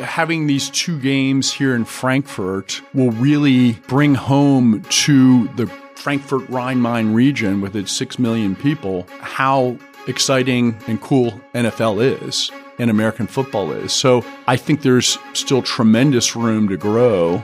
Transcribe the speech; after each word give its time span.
having 0.00 0.46
these 0.46 0.70
two 0.70 0.98
games 1.00 1.52
here 1.52 1.74
in 1.74 1.84
Frankfurt 1.84 2.80
will 2.94 3.10
really 3.12 3.72
bring 3.88 4.14
home 4.14 4.82
to 4.90 5.48
the 5.56 5.66
Frankfurt 5.94 6.48
Rhine 6.48 6.80
Main 6.80 7.12
region 7.12 7.60
with 7.60 7.74
its 7.74 7.90
6 7.92 8.18
million 8.18 8.54
people 8.54 9.06
how 9.20 9.76
exciting 10.06 10.76
and 10.86 11.00
cool 11.00 11.32
NFL 11.54 12.22
is 12.22 12.50
and 12.78 12.90
American 12.90 13.26
football 13.26 13.72
is. 13.72 13.92
So 13.92 14.24
I 14.46 14.56
think 14.56 14.82
there's 14.82 15.18
still 15.32 15.62
tremendous 15.62 16.36
room 16.36 16.68
to 16.68 16.76
grow. 16.76 17.42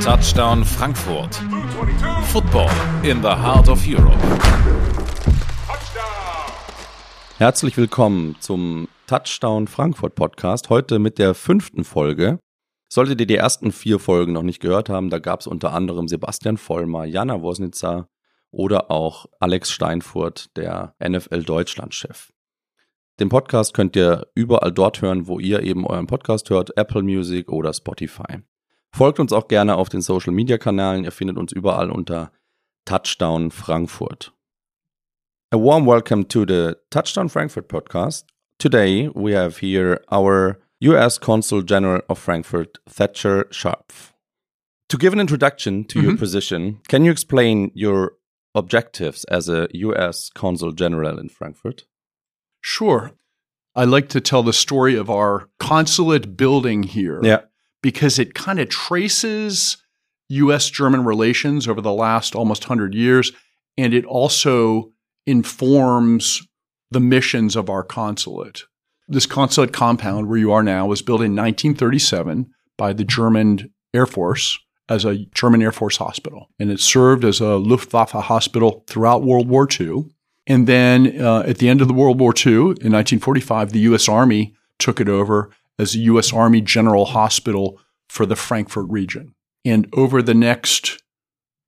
Touchdown 0.00 0.64
Frankfurt. 0.64 1.34
Football 2.26 2.70
in 3.04 3.20
the 3.20 3.34
heart 3.34 3.68
of 3.68 3.84
Europe. 3.86 4.20
Herzlich 7.38 7.76
willkommen 7.76 8.36
zum 8.40 8.86
Touchdown 9.12 9.66
Frankfurt 9.66 10.14
Podcast. 10.14 10.70
Heute 10.70 10.98
mit 10.98 11.18
der 11.18 11.34
fünften 11.34 11.84
Folge. 11.84 12.38
Solltet 12.90 13.20
ihr 13.20 13.26
die 13.26 13.36
ersten 13.36 13.70
vier 13.70 13.98
Folgen 13.98 14.32
noch 14.32 14.42
nicht 14.42 14.60
gehört 14.60 14.88
haben, 14.88 15.10
da 15.10 15.18
gab 15.18 15.40
es 15.40 15.46
unter 15.46 15.74
anderem 15.74 16.08
Sebastian 16.08 16.56
Vollmer, 16.56 17.04
Jana 17.04 17.42
Wosnitzer 17.42 18.08
oder 18.50 18.90
auch 18.90 19.26
Alex 19.38 19.70
Steinfurt, 19.70 20.56
der 20.56 20.94
NFL 21.06 21.42
Deutschland-Chef. 21.42 22.32
Den 23.20 23.28
Podcast 23.28 23.74
könnt 23.74 23.96
ihr 23.96 24.28
überall 24.34 24.72
dort 24.72 25.02
hören, 25.02 25.26
wo 25.26 25.38
ihr 25.38 25.62
eben 25.62 25.86
euren 25.86 26.06
Podcast 26.06 26.48
hört, 26.48 26.74
Apple 26.78 27.02
Music 27.02 27.52
oder 27.52 27.74
Spotify. 27.74 28.38
Folgt 28.96 29.20
uns 29.20 29.34
auch 29.34 29.46
gerne 29.46 29.76
auf 29.76 29.90
den 29.90 30.00
Social 30.00 30.32
Media 30.32 30.56
Kanälen. 30.56 31.04
Ihr 31.04 31.12
findet 31.12 31.36
uns 31.36 31.52
überall 31.52 31.90
unter 31.90 32.32
Touchdown 32.86 33.50
Frankfurt. 33.50 34.32
A 35.50 35.58
warm 35.58 35.86
welcome 35.86 36.26
to 36.28 36.46
the 36.48 36.76
Touchdown 36.88 37.28
Frankfurt 37.28 37.68
podcast. 37.68 38.31
Today 38.62 39.08
we 39.08 39.32
have 39.32 39.58
here 39.58 40.04
our 40.12 40.60
US 40.82 41.18
Consul 41.18 41.62
General 41.62 42.00
of 42.08 42.16
Frankfurt, 42.16 42.78
Thatcher 42.88 43.46
Scharpf. 43.50 44.12
To 44.88 44.96
give 44.96 45.12
an 45.12 45.18
introduction 45.18 45.82
to 45.82 45.98
mm 45.98 46.00
-hmm. 46.00 46.02
your 46.04 46.12
mm-hmm. 46.12 46.20
position, 46.20 46.80
can 46.88 47.02
you 47.04 47.10
explain 47.10 47.72
your 47.74 48.12
objectives 48.54 49.24
as 49.24 49.48
a 49.48 49.66
US 49.86 50.30
Consul 50.30 50.72
General 50.72 51.18
in 51.18 51.28
Frankfurt? 51.28 51.86
Sure. 52.60 53.10
I 53.74 53.84
like 53.84 54.08
to 54.10 54.20
tell 54.20 54.44
the 54.44 54.58
story 54.66 54.98
of 55.00 55.10
our 55.10 55.48
consulate 55.58 56.36
building 56.36 56.84
here. 56.84 57.18
Yeah. 57.22 57.42
Because 57.80 58.22
it 58.22 58.38
kind 58.46 58.60
of 58.60 58.68
traces 58.68 59.84
US 60.28 60.70
German 60.70 61.04
relations 61.04 61.66
over 61.66 61.82
the 61.82 61.98
last 62.04 62.34
almost 62.34 62.62
100 62.70 62.94
years. 62.94 63.32
And 63.76 63.92
it 63.92 64.04
also 64.04 64.92
informs 65.26 66.51
the 66.92 67.00
missions 67.00 67.56
of 67.56 67.68
our 67.70 67.82
consulate. 67.82 68.62
This 69.08 69.26
consulate 69.26 69.72
compound 69.72 70.28
where 70.28 70.38
you 70.38 70.52
are 70.52 70.62
now 70.62 70.86
was 70.86 71.02
built 71.02 71.20
in 71.20 71.32
1937 71.32 72.50
by 72.78 72.92
the 72.92 73.04
German 73.04 73.72
Air 73.92 74.06
Force 74.06 74.58
as 74.88 75.04
a 75.04 75.26
German 75.34 75.62
Air 75.62 75.72
Force 75.72 75.96
hospital. 75.96 76.48
And 76.58 76.70
it 76.70 76.80
served 76.80 77.24
as 77.24 77.40
a 77.40 77.56
Luftwaffe 77.56 78.12
hospital 78.12 78.84
throughout 78.86 79.24
World 79.24 79.48
War 79.48 79.68
II. 79.68 80.04
And 80.46 80.66
then 80.66 81.20
uh, 81.20 81.40
at 81.46 81.58
the 81.58 81.68
end 81.68 81.80
of 81.80 81.88
the 81.88 81.94
World 81.94 82.18
War 82.20 82.32
II, 82.34 82.52
in 82.54 82.92
1945, 82.92 83.70
the 83.70 83.80
U.S. 83.80 84.08
Army 84.08 84.54
took 84.78 85.00
it 85.00 85.08
over 85.08 85.50
as 85.78 85.94
a 85.94 85.98
U.S. 85.98 86.32
Army 86.32 86.60
General 86.60 87.06
Hospital 87.06 87.78
for 88.08 88.26
the 88.26 88.36
Frankfurt 88.36 88.86
region. 88.88 89.34
And 89.64 89.88
over 89.92 90.20
the 90.22 90.34
next 90.34 91.02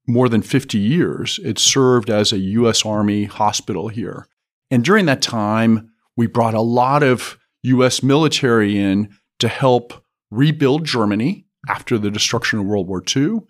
more 0.06 0.28
than 0.28 0.42
50 0.42 0.78
years, 0.78 1.40
it 1.42 1.58
served 1.58 2.10
as 2.10 2.32
a 2.32 2.38
U.S. 2.38 2.84
Army 2.84 3.24
hospital 3.24 3.88
here. 3.88 4.26
And 4.74 4.82
during 4.82 5.06
that 5.06 5.22
time, 5.22 5.92
we 6.16 6.26
brought 6.26 6.54
a 6.54 6.60
lot 6.60 7.04
of 7.04 7.38
U.S. 7.62 8.02
military 8.02 8.76
in 8.76 9.16
to 9.38 9.46
help 9.46 10.04
rebuild 10.32 10.84
Germany 10.84 11.46
after 11.68 11.96
the 11.96 12.10
destruction 12.10 12.58
of 12.58 12.66
World 12.66 12.88
War 12.88 13.00
II 13.16 13.42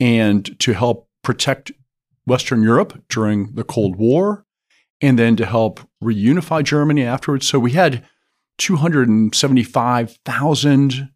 and 0.00 0.58
to 0.60 0.72
help 0.72 1.10
protect 1.22 1.72
Western 2.24 2.62
Europe 2.62 3.04
during 3.10 3.54
the 3.54 3.64
Cold 3.64 3.96
War 3.96 4.46
and 5.02 5.18
then 5.18 5.36
to 5.36 5.44
help 5.44 5.80
reunify 6.02 6.64
Germany 6.64 7.04
afterwards. 7.04 7.46
So 7.46 7.58
we 7.58 7.72
had 7.72 8.06
275,000 8.56 11.10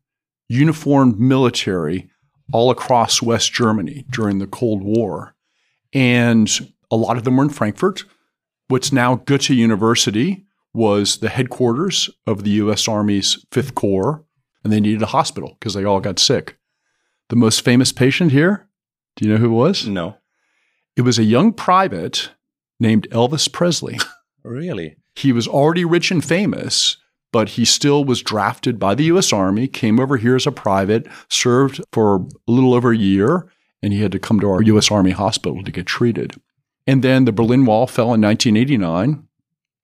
uniformed 0.51 1.19
military 1.19 2.11
all 2.53 2.71
across 2.71 3.23
West 3.23 3.55
Germany 3.55 4.05
during 4.11 4.39
the 4.39 4.47
Cold 4.47 4.83
War. 4.83 5.35
And 5.95 6.51
a 6.91 6.97
lot 6.97 7.17
of 7.17 7.25
them 7.25 7.39
were 7.39 7.45
in 7.45 7.49
Frankfurt. 7.49 8.05
What's 8.69 8.93
now 8.93 9.17
Goethe 9.17 9.51
University 9.51 10.45
was 10.75 11.19
the 11.19 11.29
headquarters 11.29 12.11
of 12.27 12.43
the 12.43 12.51
U.S. 12.51 12.89
Army's 12.89 13.45
Fifth 13.53 13.75
Corps, 13.75 14.25
and 14.65 14.73
they 14.73 14.81
needed 14.81 15.03
a 15.03 15.07
hospital 15.07 15.57
because 15.59 15.75
they 15.75 15.85
all 15.85 16.01
got 16.01 16.19
sick. 16.19 16.59
The 17.29 17.37
most 17.37 17.65
famous 17.65 17.93
patient 17.93 18.33
here, 18.33 18.69
do 19.15 19.25
you 19.25 19.33
know 19.33 19.39
who 19.39 19.47
it 19.47 19.57
was? 19.57 19.87
No. 19.87 20.17
It 20.97 21.03
was 21.03 21.19
a 21.19 21.25
young 21.25 21.53
private 21.53 22.31
named 22.81 23.09
Elvis 23.11 23.51
Presley. 23.51 23.99
really? 24.43 24.97
He 25.15 25.33
was 25.33 25.47
already 25.47 25.85
rich 25.85 26.11
and 26.11 26.25
famous, 26.25 26.97
but 27.33 27.51
he 27.51 27.65
still 27.65 28.05
was 28.05 28.21
drafted 28.21 28.79
by 28.79 28.95
the 28.95 29.05
U.S. 29.05 29.33
Army, 29.33 29.69
came 29.69 30.01
over 30.01 30.17
here 30.17 30.37
as 30.37 30.47
a 30.47 30.53
private, 30.53 31.07
served 31.29 31.81
for 31.93 32.17
a 32.17 32.51
little 32.51 32.75
over 32.75 32.91
a 32.91 32.97
year, 32.97 33.51
and 33.81 33.93
he 33.93 34.03
had 34.03 34.13
to 34.13 34.19
come 34.19 34.41
to 34.41 34.51
our 34.51 34.63
U.S. 34.63 34.91
Army 34.91 35.13
hospital 35.13 35.63
to 35.63 35.71
get 35.71 35.87
treated. 35.87 36.35
And 36.87 37.03
then 37.03 37.25
the 37.25 37.33
Berlin 37.33 37.67
Wall 37.67 37.87
fell 37.87 38.15
in 38.15 38.21
1989, 38.21 39.27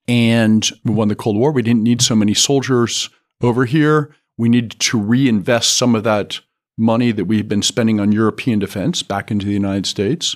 and 0.07 0.71
we 0.85 0.93
won 0.93 1.09
the 1.09 1.15
Cold 1.15 1.35
War. 1.35 1.51
We 1.51 1.61
didn't 1.61 1.83
need 1.83 2.01
so 2.01 2.15
many 2.15 2.33
soldiers 2.33 3.09
over 3.41 3.65
here. 3.65 4.15
We 4.37 4.49
needed 4.49 4.79
to 4.79 4.99
reinvest 4.99 5.77
some 5.77 5.95
of 5.95 6.03
that 6.03 6.39
money 6.77 7.11
that 7.11 7.25
we 7.25 7.37
had 7.37 7.47
been 7.47 7.61
spending 7.61 7.99
on 7.99 8.11
European 8.11 8.59
defense 8.59 9.03
back 9.03 9.29
into 9.29 9.45
the 9.45 9.53
United 9.53 9.85
States. 9.85 10.35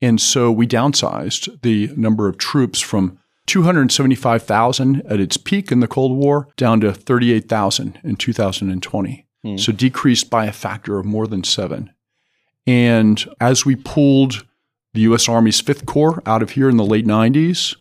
And 0.00 0.20
so 0.20 0.52
we 0.52 0.66
downsized 0.66 1.62
the 1.62 1.90
number 1.96 2.28
of 2.28 2.38
troops 2.38 2.80
from 2.80 3.18
275,000 3.46 5.02
at 5.06 5.20
its 5.20 5.36
peak 5.36 5.72
in 5.72 5.80
the 5.80 5.88
Cold 5.88 6.16
War 6.16 6.48
down 6.56 6.80
to 6.80 6.92
38,000 6.92 7.98
in 8.04 8.16
2020. 8.16 9.26
Mm. 9.44 9.60
So 9.60 9.72
decreased 9.72 10.28
by 10.28 10.46
a 10.46 10.52
factor 10.52 10.98
of 10.98 11.06
more 11.06 11.26
than 11.26 11.44
seven. 11.44 11.92
And 12.66 13.24
as 13.40 13.64
we 13.64 13.76
pulled 13.76 14.45
the 14.96 15.02
U.S. 15.02 15.28
Army's 15.28 15.60
Fifth 15.60 15.84
Corps 15.84 16.22
out 16.24 16.42
of 16.42 16.52
here 16.52 16.70
in 16.70 16.78
the 16.78 16.84
late 16.84 17.06
90s, 17.06 17.76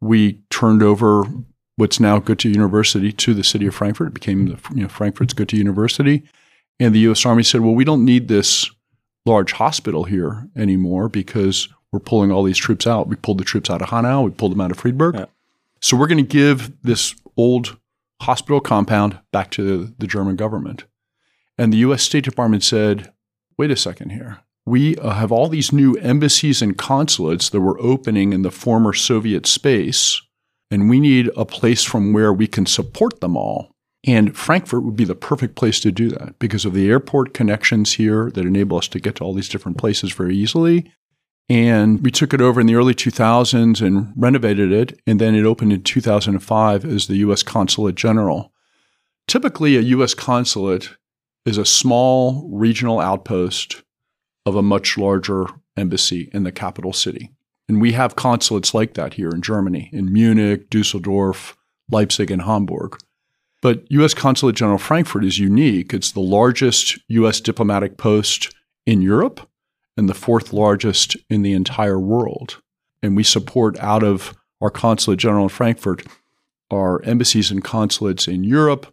we 0.00 0.40
turned 0.50 0.84
over 0.84 1.24
what's 1.74 1.98
now 1.98 2.20
Goethe 2.20 2.44
University 2.44 3.10
to 3.10 3.34
the 3.34 3.42
city 3.42 3.66
of 3.66 3.74
Frankfurt. 3.74 4.08
It 4.08 4.14
became 4.14 4.46
the, 4.46 4.60
you 4.72 4.82
know, 4.82 4.88
Frankfurt's 4.88 5.34
Goethe 5.34 5.52
University. 5.52 6.22
And 6.78 6.94
the 6.94 7.00
U.S. 7.00 7.26
Army 7.26 7.42
said, 7.42 7.62
well, 7.62 7.74
we 7.74 7.84
don't 7.84 8.04
need 8.04 8.28
this 8.28 8.70
large 9.26 9.52
hospital 9.52 10.04
here 10.04 10.48
anymore 10.54 11.08
because 11.08 11.68
we're 11.90 11.98
pulling 11.98 12.30
all 12.30 12.44
these 12.44 12.56
troops 12.56 12.86
out. 12.86 13.08
We 13.08 13.16
pulled 13.16 13.38
the 13.38 13.44
troops 13.44 13.68
out 13.68 13.82
of 13.82 13.88
Hanau, 13.88 14.22
we 14.22 14.30
pulled 14.30 14.52
them 14.52 14.60
out 14.60 14.70
of 14.70 14.78
Friedberg. 14.78 15.16
Yeah. 15.16 15.26
So 15.80 15.96
we're 15.96 16.06
going 16.06 16.18
to 16.18 16.22
give 16.22 16.80
this 16.82 17.16
old 17.36 17.78
hospital 18.22 18.60
compound 18.60 19.18
back 19.32 19.50
to 19.52 19.92
the 19.98 20.06
German 20.06 20.36
government. 20.36 20.84
And 21.58 21.72
the 21.72 21.78
US 21.78 22.04
State 22.04 22.24
Department 22.24 22.62
said, 22.62 23.12
wait 23.58 23.72
a 23.72 23.76
second 23.76 24.10
here. 24.10 24.38
We 24.66 24.96
uh, 24.96 25.10
have 25.10 25.30
all 25.30 25.48
these 25.48 25.72
new 25.72 25.94
embassies 25.96 26.62
and 26.62 26.76
consulates 26.76 27.50
that 27.50 27.60
were 27.60 27.80
opening 27.80 28.32
in 28.32 28.42
the 28.42 28.50
former 28.50 28.92
Soviet 28.92 29.46
space, 29.46 30.20
and 30.70 30.88
we 30.88 31.00
need 31.00 31.30
a 31.36 31.44
place 31.44 31.84
from 31.84 32.12
where 32.12 32.32
we 32.32 32.46
can 32.46 32.66
support 32.66 33.20
them 33.20 33.36
all. 33.36 33.70
And 34.06 34.36
Frankfurt 34.36 34.82
would 34.84 34.96
be 34.96 35.04
the 35.04 35.14
perfect 35.14 35.54
place 35.56 35.80
to 35.80 35.92
do 35.92 36.10
that 36.10 36.38
because 36.38 36.64
of 36.64 36.74
the 36.74 36.88
airport 36.88 37.34
connections 37.34 37.94
here 37.94 38.30
that 38.32 38.44
enable 38.46 38.78
us 38.78 38.88
to 38.88 39.00
get 39.00 39.16
to 39.16 39.24
all 39.24 39.34
these 39.34 39.48
different 39.48 39.78
places 39.78 40.12
very 40.12 40.36
easily, 40.36 40.90
and 41.48 42.02
we 42.02 42.10
took 42.10 42.32
it 42.32 42.40
over 42.40 42.60
in 42.60 42.66
the 42.66 42.74
early 42.74 42.94
2000s 42.94 43.84
and 43.84 44.12
renovated 44.16 44.72
it. 44.72 44.98
And 45.06 45.20
then 45.20 45.34
it 45.34 45.44
opened 45.44 45.72
in 45.72 45.82
2005 45.82 46.84
as 46.84 47.06
the 47.06 47.16
U.S. 47.16 47.42
Consulate 47.42 47.94
General. 47.94 48.52
Typically, 49.26 49.76
a 49.76 49.80
U.S. 49.80 50.14
consulate 50.14 50.90
is 51.44 51.58
a 51.58 51.66
small 51.66 52.48
regional 52.50 53.00
outpost 53.00 53.82
of 54.46 54.56
a 54.56 54.62
much 54.62 54.98
larger 54.98 55.46
embassy 55.76 56.30
in 56.32 56.44
the 56.44 56.52
capital 56.52 56.92
city. 56.92 57.30
And 57.68 57.80
we 57.80 57.92
have 57.92 58.16
consulates 58.16 58.74
like 58.74 58.94
that 58.94 59.14
here 59.14 59.30
in 59.30 59.42
Germany, 59.42 59.88
in 59.92 60.12
Munich, 60.12 60.68
Dusseldorf, 60.68 61.56
Leipzig, 61.90 62.30
and 62.30 62.42
Hamburg. 62.42 62.98
But 63.62 63.90
U.S. 63.90 64.12
Consulate 64.12 64.56
General 64.56 64.78
Frankfurt 64.78 65.24
is 65.24 65.38
unique. 65.38 65.94
It's 65.94 66.12
the 66.12 66.20
largest 66.20 66.98
U.S. 67.08 67.40
diplomatic 67.40 67.96
post 67.96 68.54
in 68.84 69.00
Europe 69.00 69.48
and 69.96 70.08
the 70.08 70.14
fourth 70.14 70.52
largest 70.52 71.16
in 71.30 71.42
the 71.42 71.54
entire 71.54 71.98
world. 71.98 72.60
And 73.02 73.16
we 73.16 73.22
support 73.22 73.78
out 73.78 74.02
of 74.02 74.34
our 74.60 74.70
consulate 74.70 75.18
general 75.18 75.44
in 75.44 75.48
Frankfurt 75.48 76.06
our 76.70 77.02
embassies 77.02 77.50
and 77.50 77.62
consulates 77.62 78.26
in 78.26 78.42
Europe, 78.42 78.92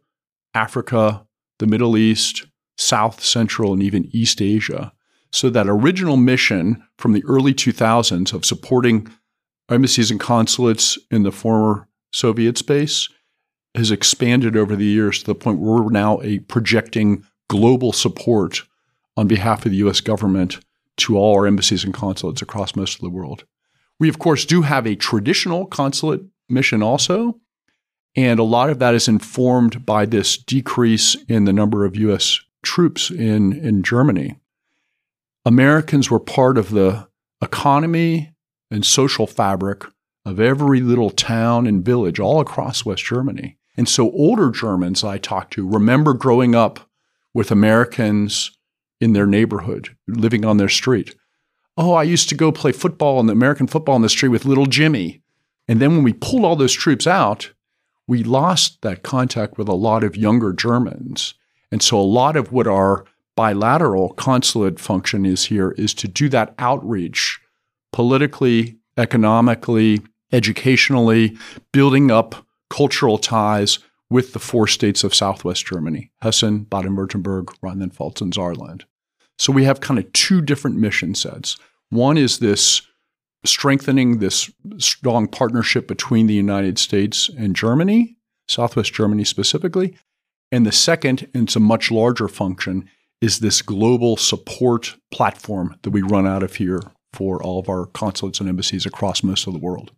Africa, 0.54 1.26
the 1.60 1.68
Middle 1.68 1.98
East, 1.98 2.46
South, 2.78 3.24
Central, 3.24 3.74
and 3.74 3.82
even 3.82 4.10
East 4.12 4.42
Asia. 4.42 4.94
So 5.32 5.50
that 5.50 5.68
original 5.68 6.18
mission 6.18 6.84
from 6.98 7.14
the 7.14 7.24
early 7.26 7.54
2000s 7.54 8.34
of 8.34 8.46
supporting 8.46 9.08
embassies 9.70 10.12
and 10.12 10.20
consulates 10.20 10.98
in 11.10 11.24
the 11.24 11.32
former 11.32 11.88
Soviet 12.12 12.58
space 12.58 13.08
has 13.76 13.92
expanded 13.92 14.58
over 14.58 14.76
the 14.76 14.86
years 14.86 15.20
to 15.20 15.26
the 15.26 15.36
point 15.36 15.60
where 15.60 15.82
we're 15.82 15.90
now 15.90 16.20
a 16.22 16.40
projecting 16.40 17.26
global 17.50 17.94
support 17.94 18.64
on 19.16 19.28
behalf 19.28 19.66
of 19.66 19.72
the 19.72 19.78
US 19.78 20.02
government 20.02 20.60
to 20.98 21.18
all 21.18 21.36
our 21.36 21.48
embassies 21.48 21.84
and 21.84 21.94
consulates 21.94 22.42
across 22.42 22.76
most 22.76 22.96
of 22.96 23.02
the 23.02 23.10
world. 23.10 23.46
We, 24.00 24.10
of 24.10 24.20
course, 24.20 24.46
do 24.46 24.64
have 24.64 24.86
a 24.86 24.96
traditional 24.96 25.66
consulate 25.66 26.22
mission 26.50 26.84
also, 26.84 27.40
and 28.16 28.40
a 28.40 28.44
lot 28.44 28.70
of 28.70 28.80
that 28.80 28.94
is 28.94 29.08
informed 29.08 29.86
by 29.86 30.06
this 30.06 30.38
decrease 30.38 31.16
in 31.30 31.46
the 31.46 31.54
number 31.54 31.86
of 31.86 31.96
US 31.96 32.42
troops 32.62 33.10
in, 33.10 33.54
in 33.54 33.84
Germany. 33.84 34.41
Americans 35.46 36.12
were 36.12 36.20
part 36.20 36.58
of 36.58 36.70
the 36.70 37.08
economy 37.42 38.34
and 38.70 38.86
social 38.86 39.26
fabric 39.26 39.84
of 40.26 40.40
every 40.40 40.82
little 40.82 41.10
town 41.10 41.66
and 41.66 41.84
village 41.84 42.20
all 42.20 42.40
across 42.40 42.86
West 42.86 43.04
Germany. 43.04 43.58
And 43.76 43.90
so 43.90 44.12
older 44.12 44.52
Germans 44.52 45.04
I 45.04 45.18
talked 45.18 45.54
to 45.54 45.68
remember 45.68 46.14
growing 46.14 46.54
up 46.54 46.80
with 47.34 47.52
Americans 47.52 48.52
in 49.00 49.14
their 49.14 49.26
neighborhood, 49.26 49.96
living 50.08 50.46
on 50.46 50.58
their 50.58 50.70
street. 50.70 51.16
Oh, 51.76 51.94
I 51.94 52.04
used 52.04 52.30
to 52.30 52.36
go 52.36 52.52
play 52.52 52.72
football 52.72 53.20
in 53.20 53.26
the 53.26 53.34
American 53.34 53.66
football 53.66 53.96
in 53.96 54.02
the 54.04 54.10
street 54.10 54.30
with 54.30 54.46
little 54.46 54.68
Jimmy. 54.68 55.24
And 55.68 55.80
then 55.80 55.96
when 55.96 56.04
we 56.04 56.14
pulled 56.14 56.46
all 56.46 56.56
those 56.56 56.74
troops 56.74 57.08
out, 57.08 57.52
we 58.08 58.24
lost 58.24 58.82
that 58.82 59.04
contact 59.04 59.58
with 59.58 59.68
a 59.68 59.74
lot 59.74 60.04
of 60.04 60.18
younger 60.18 60.54
Germans. 60.54 61.34
And 61.72 61.82
so 61.82 62.00
a 62.00 62.04
lot 62.04 62.36
of 62.36 62.52
what 62.52 62.68
our 62.68 63.06
bilateral 63.42 64.10
consulate 64.10 64.80
function 64.80 65.26
is 65.26 65.46
here 65.46 65.72
is 65.72 65.96
to 65.96 66.08
do 66.08 66.30
that 66.30 66.54
outreach 66.60 67.40
politically, 67.92 68.78
economically, 68.98 70.00
educationally, 70.32 71.36
building 71.74 72.12
up 72.12 72.36
cultural 72.70 73.18
ties 73.18 73.80
with 74.12 74.34
the 74.34 74.40
four 74.40 74.68
states 74.68 75.04
of 75.04 75.16
southwest 75.16 75.66
Germany 75.66 76.12
Hessen, 76.22 76.66
Baden 76.70 76.96
Württemberg, 76.96 77.52
Rhineland 77.64 77.96
Pfalz, 77.96 78.22
and 78.22 78.32
Saarland. 78.32 78.84
So 79.40 79.52
we 79.52 79.64
have 79.64 79.82
kind 79.82 80.00
of 80.00 80.14
two 80.14 80.44
different 80.44 80.78
mission 80.78 81.16
sets. 81.16 81.58
One 81.90 82.20
is 82.20 82.38
this 82.38 82.84
strengthening 83.44 84.20
this 84.20 84.52
strong 84.78 85.28
partnership 85.28 85.88
between 85.88 86.28
the 86.28 86.36
United 86.36 86.78
States 86.78 87.28
and 87.36 87.56
Germany, 87.56 88.18
Southwest 88.48 88.94
Germany 88.94 89.24
specifically. 89.24 89.98
And 90.52 90.64
the 90.64 90.72
second, 90.72 91.28
and 91.34 91.48
it's 91.48 91.56
a 91.56 91.60
much 91.60 91.90
larger 91.90 92.28
function, 92.28 92.88
is 93.22 93.40
this 93.40 93.62
global 93.62 94.18
support 94.18 94.96
platform 95.12 95.76
that 95.84 95.92
we 95.92 96.02
run 96.02 96.28
out 96.28 96.44
of 96.44 96.56
here 96.56 96.82
for 97.14 97.42
all 97.42 97.60
of 97.60 97.70
our 97.70 97.86
consulates 97.86 98.40
and 98.40 98.50
embassies 98.50 98.86
across 98.86 99.24
most 99.24 99.48
of 99.48 99.54
the 99.54 99.60
world. 99.60 99.92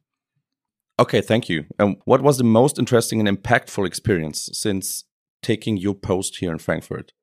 Okay, 1.00 1.22
thank 1.22 1.50
you. 1.50 1.66
And 1.80 1.98
what 2.06 2.22
was 2.22 2.38
the 2.38 2.44
most 2.44 2.78
interesting 2.78 3.25
and 3.25 3.38
impactful 3.38 3.86
experience 3.88 4.50
since 4.54 5.06
taking 5.42 5.78
your 5.78 5.96
post 5.96 6.38
here 6.38 6.52
in 6.52 6.60
Frankfurt? 6.60 7.14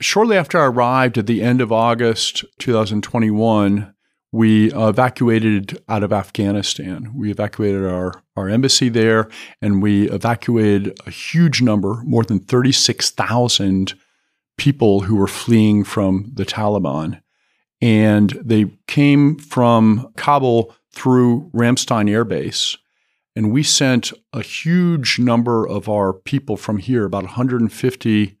Shortly 0.00 0.36
after 0.36 0.58
I 0.58 0.66
arrived 0.66 1.16
at 1.16 1.26
the 1.26 1.42
end 1.42 1.60
of 1.60 1.70
August 1.70 2.44
2021, 2.58 3.94
we 4.32 4.72
evacuated 4.72 5.80
out 5.88 6.02
of 6.02 6.12
Afghanistan. 6.12 7.12
We 7.14 7.30
evacuated 7.30 7.84
our, 7.84 8.22
our 8.34 8.48
embassy 8.48 8.88
there 8.88 9.28
and 9.60 9.82
we 9.82 10.08
evacuated 10.10 10.98
a 11.06 11.10
huge 11.10 11.60
number, 11.60 12.02
more 12.04 12.24
than 12.24 12.40
36,000 12.40 13.94
people 14.62 15.00
who 15.00 15.16
were 15.16 15.26
fleeing 15.26 15.82
from 15.82 16.30
the 16.34 16.44
Taliban. 16.44 17.20
And 17.80 18.30
they 18.40 18.66
came 18.86 19.36
from 19.36 20.12
Kabul 20.16 20.72
through 20.92 21.50
Ramstein 21.52 22.08
Air 22.08 22.24
Base. 22.24 22.76
And 23.34 23.50
we 23.50 23.64
sent 23.64 24.12
a 24.32 24.40
huge 24.40 25.18
number 25.18 25.66
of 25.66 25.88
our 25.88 26.12
people 26.12 26.56
from 26.56 26.78
here, 26.78 27.04
about 27.04 27.24
150 27.24 28.38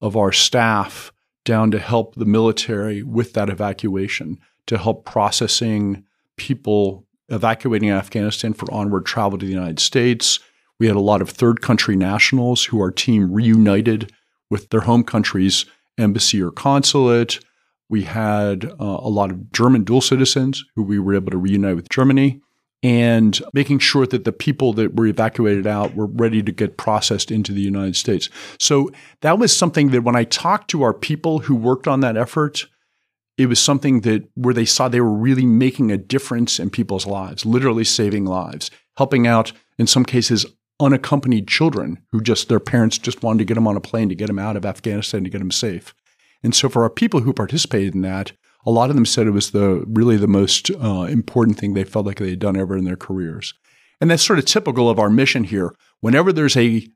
of 0.00 0.16
our 0.16 0.32
staff, 0.32 1.12
down 1.44 1.70
to 1.70 1.78
help 1.78 2.16
the 2.16 2.24
military 2.24 3.04
with 3.04 3.34
that 3.34 3.48
evacuation 3.48 4.38
to 4.66 4.78
help 4.78 5.04
processing 5.04 6.02
people 6.36 7.06
evacuating 7.28 7.92
Afghanistan 7.92 8.52
for 8.52 8.72
onward 8.74 9.06
travel 9.06 9.38
to 9.38 9.46
the 9.46 9.52
United 9.52 9.78
States. 9.78 10.40
We 10.80 10.88
had 10.88 10.96
a 10.96 11.00
lot 11.00 11.22
of 11.22 11.30
third 11.30 11.62
country 11.62 11.94
nationals 11.94 12.64
who 12.64 12.80
our 12.80 12.90
team 12.90 13.32
reunited 13.32 14.10
with 14.52 14.68
their 14.68 14.82
home 14.82 15.02
country's 15.02 15.64
embassy 15.96 16.40
or 16.40 16.50
consulate. 16.50 17.40
We 17.88 18.02
had 18.02 18.66
uh, 18.66 18.74
a 18.78 19.08
lot 19.08 19.30
of 19.30 19.50
German 19.50 19.82
dual 19.82 20.02
citizens 20.02 20.62
who 20.76 20.82
we 20.82 20.98
were 20.98 21.14
able 21.14 21.30
to 21.30 21.38
reunite 21.38 21.74
with 21.74 21.88
Germany 21.88 22.42
and 22.82 23.40
making 23.54 23.78
sure 23.78 24.06
that 24.06 24.24
the 24.24 24.32
people 24.32 24.74
that 24.74 24.94
were 24.94 25.06
evacuated 25.06 25.66
out 25.66 25.94
were 25.94 26.06
ready 26.06 26.42
to 26.42 26.52
get 26.52 26.76
processed 26.76 27.30
into 27.30 27.52
the 27.52 27.62
United 27.62 27.96
States. 27.96 28.28
So 28.58 28.90
that 29.22 29.38
was 29.38 29.56
something 29.56 29.90
that 29.90 30.02
when 30.02 30.16
I 30.16 30.24
talked 30.24 30.68
to 30.72 30.82
our 30.82 30.92
people 30.92 31.38
who 31.38 31.54
worked 31.54 31.88
on 31.88 32.00
that 32.00 32.18
effort, 32.18 32.66
it 33.38 33.46
was 33.46 33.58
something 33.58 34.02
that 34.02 34.28
where 34.34 34.52
they 34.52 34.66
saw 34.66 34.88
they 34.88 35.00
were 35.00 35.14
really 35.14 35.46
making 35.46 35.90
a 35.90 35.96
difference 35.96 36.60
in 36.60 36.68
people's 36.68 37.06
lives, 37.06 37.46
literally 37.46 37.84
saving 37.84 38.26
lives, 38.26 38.70
helping 38.98 39.26
out 39.26 39.52
in 39.78 39.86
some 39.86 40.04
cases 40.04 40.44
unaccompanied 40.84 41.48
children 41.48 42.02
who 42.10 42.20
just 42.20 42.48
their 42.48 42.60
parents 42.60 42.98
just 42.98 43.22
wanted 43.22 43.38
to 43.38 43.44
get 43.44 43.54
them 43.54 43.66
on 43.66 43.76
a 43.76 43.80
plane 43.80 44.08
to 44.08 44.14
get 44.14 44.26
them 44.26 44.38
out 44.38 44.56
of 44.56 44.66
Afghanistan 44.66 45.24
to 45.24 45.30
get 45.30 45.38
them 45.38 45.50
safe. 45.50 45.94
And 46.42 46.54
so 46.54 46.68
for 46.68 46.82
our 46.82 46.90
people 46.90 47.20
who 47.20 47.32
participated 47.32 47.94
in 47.94 48.02
that, 48.02 48.32
a 48.64 48.70
lot 48.70 48.90
of 48.90 48.96
them 48.96 49.06
said 49.06 49.26
it 49.26 49.30
was 49.30 49.50
the 49.50 49.84
really 49.86 50.16
the 50.16 50.26
most 50.26 50.70
uh, 50.70 51.06
important 51.08 51.58
thing 51.58 51.74
they 51.74 51.84
felt 51.84 52.06
like 52.06 52.18
they 52.18 52.30
had 52.30 52.38
done 52.38 52.56
ever 52.56 52.76
in 52.76 52.84
their 52.84 52.96
careers. 52.96 53.54
And 54.00 54.10
that's 54.10 54.24
sort 54.24 54.38
of 54.38 54.44
typical 54.44 54.90
of 54.90 54.98
our 54.98 55.10
mission 55.10 55.44
here. 55.44 55.74
Whenever 56.00 56.32
there's 56.32 56.56
a 56.56 56.86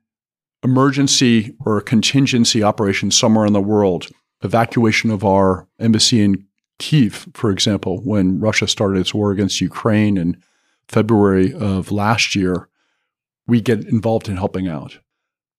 emergency 0.63 1.55
or 1.65 1.77
a 1.77 1.83
contingency 1.83 2.63
operation 2.63 3.11
somewhere 3.11 3.45
in 3.45 3.53
the 3.53 3.61
world, 3.61 4.07
evacuation 4.43 5.11
of 5.11 5.23
our 5.23 5.67
embassy 5.79 6.21
in 6.21 6.45
Kiev, 6.79 7.27
for 7.33 7.49
example, 7.49 8.01
when 8.03 8.39
Russia 8.39 8.67
started 8.67 8.99
its 8.99 9.13
war 9.13 9.31
against 9.31 9.61
Ukraine 9.61 10.17
in 10.17 10.41
February 10.87 11.53
of 11.53 11.91
last 11.91 12.35
year, 12.35 12.69
we 13.47 13.61
get 13.61 13.85
involved 13.85 14.27
in 14.29 14.37
helping 14.37 14.67
out. 14.67 14.99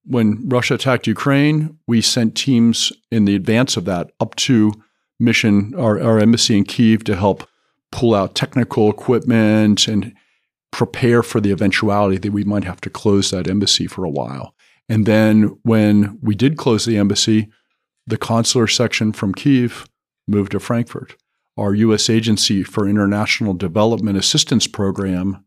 When 0.04 0.48
Russia 0.48 0.74
attacked 0.74 1.06
Ukraine, 1.06 1.78
we 1.86 2.00
sent 2.00 2.36
teams 2.36 2.92
in 3.10 3.24
the 3.24 3.34
advance 3.34 3.76
of 3.76 3.84
that 3.86 4.10
up 4.20 4.34
to 4.36 4.72
mission, 5.20 5.74
our, 5.76 6.00
our 6.00 6.18
embassy 6.18 6.56
in 6.56 6.64
Kiev 6.64 7.04
to 7.04 7.16
help 7.16 7.46
pull 7.90 8.14
out 8.14 8.34
technical 8.34 8.90
equipment 8.90 9.88
and 9.88 10.14
prepare 10.70 11.22
for 11.22 11.40
the 11.40 11.50
eventuality 11.50 12.18
that 12.18 12.32
we 12.32 12.44
might 12.44 12.64
have 12.64 12.80
to 12.82 12.90
close 12.90 13.30
that 13.30 13.48
embassy 13.48 13.86
for 13.86 14.04
a 14.04 14.10
while. 14.10 14.54
And 14.88 15.06
then 15.06 15.58
when 15.62 16.18
we 16.22 16.34
did 16.34 16.56
close 16.56 16.84
the 16.84 16.96
embassy, 16.96 17.48
the 18.06 18.16
consular 18.16 18.66
section 18.66 19.12
from 19.12 19.34
Kiev 19.34 19.86
moved 20.26 20.52
to 20.52 20.60
Frankfurt. 20.60 21.16
Our 21.56 21.74
U.S. 21.74 22.08
Agency 22.08 22.62
for 22.62 22.88
International 22.88 23.52
Development 23.52 24.16
Assistance 24.16 24.66
Program, 24.66 25.44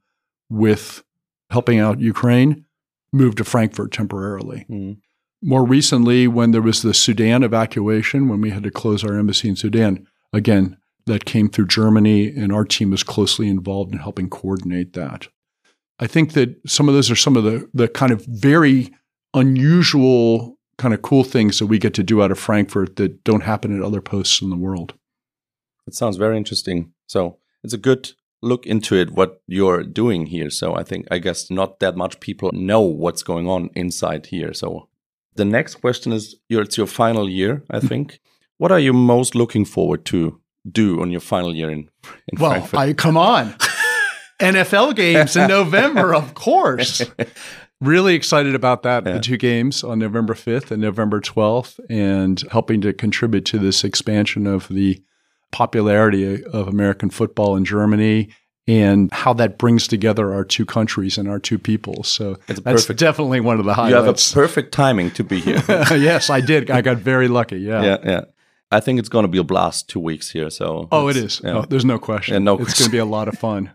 with 0.50 1.04
helping 1.52 1.80
out 1.80 2.00
Ukraine, 2.00 2.66
moved 3.14 3.38
to 3.38 3.44
Frankfurt 3.44 3.92
temporarily. 3.92 4.66
Mm. 4.70 4.98
More 5.44 5.66
recently, 5.66 6.28
when 6.28 6.52
there 6.52 6.62
was 6.62 6.82
the 6.82 6.94
Sudan 6.94 7.44
evacuation, 7.44 8.28
when 8.28 8.42
we 8.42 8.52
had 8.52 8.64
to 8.64 8.72
close 8.72 9.04
our 9.04 9.18
embassy 9.18 9.50
in 9.50 9.56
Sudan, 9.56 10.08
again, 10.32 10.78
that 11.08 11.26
came 11.26 11.50
through 11.50 11.68
Germany, 11.68 12.28
and 12.28 12.54
our 12.54 12.64
team 12.64 12.92
was 12.92 13.04
closely 13.04 13.50
involved 13.50 13.92
in 13.92 14.00
helping 14.00 14.30
coordinate 14.30 14.94
that. 14.94 15.28
I 16.00 16.08
think 16.08 16.34
that 16.34 16.56
some 16.68 16.88
of 16.88 16.96
those 16.96 17.12
are 17.12 17.16
some 17.16 17.36
of 17.36 17.44
the, 17.44 17.70
the 17.74 17.88
kind 17.88 18.12
of 18.12 18.26
very 18.26 18.92
unusual 19.34 20.58
kind 20.78 20.94
of 20.94 21.02
cool 21.02 21.24
things 21.24 21.60
that 21.60 21.68
we 21.68 21.78
get 21.78 21.94
to 21.96 22.04
do 22.04 22.22
out 22.22 22.32
of 22.32 22.40
Frankfurt 22.40 22.96
that 22.96 23.24
don't 23.24 23.44
happen 23.44 23.76
at 23.76 23.84
other 23.84 24.02
posts 24.02 24.42
in 24.42 24.50
the 24.50 24.56
world. 24.56 24.94
It 25.88 25.96
sounds 25.96 26.18
very 26.18 26.38
interesting. 26.38 26.94
So 27.08 27.38
it's 27.64 27.74
a 27.74 27.78
good 27.78 28.12
look 28.42 28.66
into 28.66 28.96
it, 28.96 29.12
what 29.12 29.42
you're 29.48 29.84
doing 29.84 30.26
here. 30.26 30.50
So 30.50 30.76
I 30.76 30.84
think, 30.84 31.08
I 31.12 31.20
guess, 31.20 31.50
not 31.50 31.80
that 31.80 31.96
much 31.96 32.20
people 32.20 32.52
know 32.54 32.82
what's 32.82 33.24
going 33.24 33.48
on 33.48 33.70
inside 33.76 34.28
here. 34.28 34.54
So 34.54 34.88
the 35.36 35.46
next 35.46 35.76
question 35.76 36.12
is 36.12 36.36
your, 36.50 36.64
it's 36.64 36.78
your 36.78 36.88
final 36.88 37.30
year, 37.30 37.64
I 37.70 37.78
mm-hmm. 37.78 37.88
think. 37.88 38.20
what 38.58 38.72
are 38.72 38.80
you 38.80 38.94
most 38.94 39.36
looking 39.36 39.66
forward 39.66 40.06
to 40.06 40.40
do 40.72 41.02
on 41.02 41.12
your 41.12 41.22
final 41.22 41.56
year 41.56 41.70
in, 41.70 41.90
in 42.28 42.40
well, 42.40 42.52
Frankfurt? 42.52 42.80
I, 42.80 42.94
come 42.94 43.18
on. 43.18 43.56
NFL 44.40 44.96
games 44.96 45.36
in 45.36 45.48
November, 45.48 46.14
of 46.16 46.34
course. 46.34 47.02
Really 47.82 48.14
excited 48.14 48.54
about 48.54 48.84
that. 48.84 49.08
Yeah. 49.08 49.14
The 49.14 49.20
two 49.20 49.38
games 49.38 49.84
on 49.84 49.98
November 49.98 50.36
5th 50.36 50.70
and 50.70 50.80
November 50.80 51.20
12th, 51.20 51.80
and 51.90 52.40
helping 52.52 52.80
to 52.82 52.94
contribute 52.94 53.44
to 53.46 53.58
this 53.58 53.84
expansion 53.84 54.46
of 54.46 54.68
the 54.68 55.02
popularity 55.52 56.44
of 56.44 56.68
American 56.68 57.10
football 57.10 57.56
in 57.56 57.66
Germany 57.66 58.30
and 58.68 59.12
how 59.12 59.34
that 59.34 59.58
brings 59.58 59.88
together 59.88 60.34
our 60.34 60.46
two 60.46 60.66
countries 60.66 61.18
and 61.18 61.28
our 61.28 61.40
two 61.40 61.58
peoples. 61.58 62.08
So 62.08 62.38
that's 62.48 62.60
perfect. 62.60 63.00
definitely 63.00 63.40
one 63.40 63.60
of 63.60 63.66
the 63.66 63.74
highlights. 63.74 63.92
You 63.92 63.96
have 63.96 64.48
a 64.48 64.48
perfect 64.48 64.72
timing 64.72 65.12
to 65.12 65.24
be 65.24 65.40
here. 65.40 65.64
yes, 65.68 66.30
I 66.30 66.42
did. 66.42 66.70
I 66.70 66.82
got 66.82 66.98
very 66.98 67.28
lucky. 67.28 67.58
Yeah. 67.58 67.84
Yeah. 67.84 67.98
Yeah. 68.04 68.22
I 68.72 68.80
think 68.80 69.00
it's 69.00 69.10
going 69.10 69.24
to 69.24 69.30
be 69.30 69.38
a 69.38 69.44
blast 69.44 69.90
two 69.90 70.00
weeks 70.00 70.32
here. 70.32 70.50
So 70.50 70.88
oh, 70.92 71.10
it 71.10 71.18
is. 71.18 71.42
Yeah. 71.44 71.58
Oh, 71.58 71.62
there's 71.64 71.84
no 71.84 72.00
question. 72.00 72.34
Yeah, 72.36 72.40
no, 72.40 72.58
it's 72.58 72.80
going 72.80 72.88
to 72.88 72.92
be 72.92 73.00
a 73.00 73.06
lot 73.06 73.28
of 73.28 73.38
fun. 73.38 73.72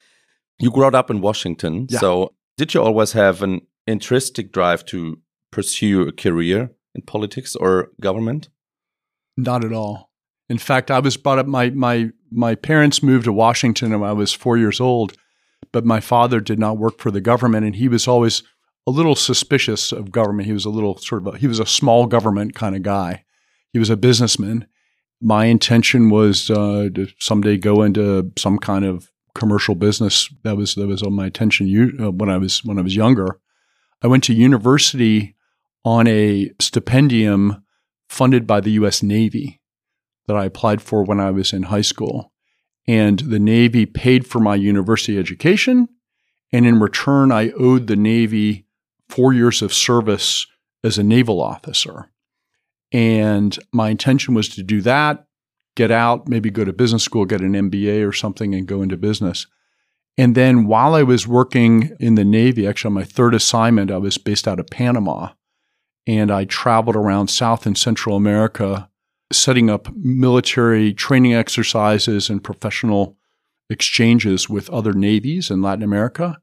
you 0.58 0.70
grew 0.70 0.86
up 0.86 1.10
in 1.10 1.22
Washington, 1.22 1.86
yeah. 1.88 1.98
so 1.98 2.34
did 2.58 2.74
you 2.74 2.82
always 2.82 3.12
have 3.12 3.42
an 3.42 3.62
intrinsic 3.86 4.52
drive 4.52 4.84
to 4.86 5.18
pursue 5.50 6.08
a 6.08 6.12
career 6.12 6.70
in 6.94 7.02
politics 7.02 7.56
or 7.56 7.90
government? 8.00 8.50
Not 9.36 9.64
at 9.64 9.72
all. 9.72 10.10
In 10.48 10.58
fact, 10.58 10.90
I 10.90 10.98
was 10.98 11.16
brought 11.16 11.38
up. 11.38 11.46
My 11.46 11.70
my 11.70 12.10
my 12.30 12.54
parents 12.54 13.02
moved 13.02 13.24
to 13.24 13.32
Washington 13.32 13.98
when 13.98 14.08
I 14.08 14.12
was 14.12 14.32
four 14.32 14.58
years 14.58 14.80
old, 14.80 15.14
but 15.72 15.84
my 15.84 16.00
father 16.00 16.40
did 16.40 16.58
not 16.58 16.78
work 16.78 16.98
for 16.98 17.10
the 17.10 17.20
government, 17.20 17.64
and 17.64 17.76
he 17.76 17.88
was 17.88 18.06
always 18.06 18.42
a 18.86 18.90
little 18.90 19.16
suspicious 19.16 19.92
of 19.92 20.10
government. 20.10 20.46
He 20.46 20.52
was 20.52 20.66
a 20.66 20.70
little 20.70 20.98
sort 20.98 21.26
of 21.26 21.34
a, 21.34 21.38
he 21.38 21.46
was 21.46 21.60
a 21.60 21.66
small 21.66 22.06
government 22.06 22.54
kind 22.54 22.76
of 22.76 22.82
guy. 22.82 23.24
He 23.72 23.78
was 23.78 23.90
a 23.90 23.96
businessman. 23.96 24.66
My 25.20 25.46
intention 25.46 26.10
was 26.10 26.50
uh, 26.50 26.88
to 26.94 27.08
someday 27.18 27.56
go 27.56 27.82
into 27.82 28.30
some 28.36 28.58
kind 28.58 28.84
of 28.84 29.10
commercial 29.34 29.74
business. 29.74 30.28
That 30.42 30.56
was 30.56 30.74
that 30.74 30.86
was 30.86 31.02
on 31.02 31.14
my 31.14 31.26
attention 31.26 31.98
uh, 32.00 32.10
when 32.10 32.28
I 32.28 32.36
was 32.36 32.62
when 32.64 32.78
I 32.78 32.82
was 32.82 32.94
younger. 32.94 33.40
I 34.02 34.06
went 34.08 34.24
to 34.24 34.34
university 34.34 35.34
on 35.84 36.06
a 36.06 36.50
stipendium 36.60 37.62
funded 38.10 38.46
by 38.46 38.60
the 38.60 38.72
U.S. 38.72 39.02
Navy 39.02 39.62
that 40.26 40.36
I 40.36 40.44
applied 40.44 40.82
for 40.82 41.02
when 41.02 41.20
I 41.20 41.30
was 41.30 41.52
in 41.52 41.64
high 41.64 41.82
school. 41.82 42.32
And 42.86 43.18
the 43.20 43.38
Navy 43.38 43.86
paid 43.86 44.26
for 44.26 44.40
my 44.40 44.54
university 44.54 45.18
education. 45.18 45.88
And 46.52 46.66
in 46.66 46.80
return, 46.80 47.32
I 47.32 47.50
owed 47.52 47.86
the 47.86 47.96
Navy 47.96 48.66
four 49.08 49.32
years 49.32 49.62
of 49.62 49.72
service 49.72 50.46
as 50.82 50.98
a 50.98 51.02
naval 51.02 51.40
officer. 51.40 52.10
And 52.92 53.58
my 53.72 53.88
intention 53.88 54.34
was 54.34 54.48
to 54.50 54.62
do 54.62 54.80
that, 54.82 55.26
get 55.74 55.90
out, 55.90 56.28
maybe 56.28 56.50
go 56.50 56.64
to 56.64 56.72
business 56.72 57.02
school, 57.02 57.24
get 57.24 57.40
an 57.40 57.52
MBA 57.52 58.06
or 58.06 58.12
something, 58.12 58.54
and 58.54 58.68
go 58.68 58.82
into 58.82 58.96
business. 58.96 59.46
And 60.16 60.34
then 60.34 60.66
while 60.66 60.94
I 60.94 61.02
was 61.02 61.26
working 61.26 61.96
in 61.98 62.14
the 62.14 62.24
Navy, 62.24 62.66
actually 62.66 62.90
on 62.90 62.94
my 62.94 63.04
third 63.04 63.34
assignment, 63.34 63.90
I 63.90 63.96
was 63.96 64.16
based 64.16 64.46
out 64.46 64.60
of 64.60 64.68
Panama. 64.68 65.30
And 66.06 66.30
I 66.30 66.44
traveled 66.44 66.96
around 66.96 67.28
South 67.28 67.66
and 67.66 67.76
Central 67.76 68.14
America 68.14 68.90
setting 69.36 69.70
up 69.70 69.94
military 69.94 70.92
training 70.92 71.34
exercises 71.34 72.30
and 72.30 72.42
professional 72.42 73.16
exchanges 73.70 74.48
with 74.48 74.70
other 74.70 74.92
navies 74.92 75.50
in 75.50 75.62
Latin 75.62 75.82
America. 75.82 76.38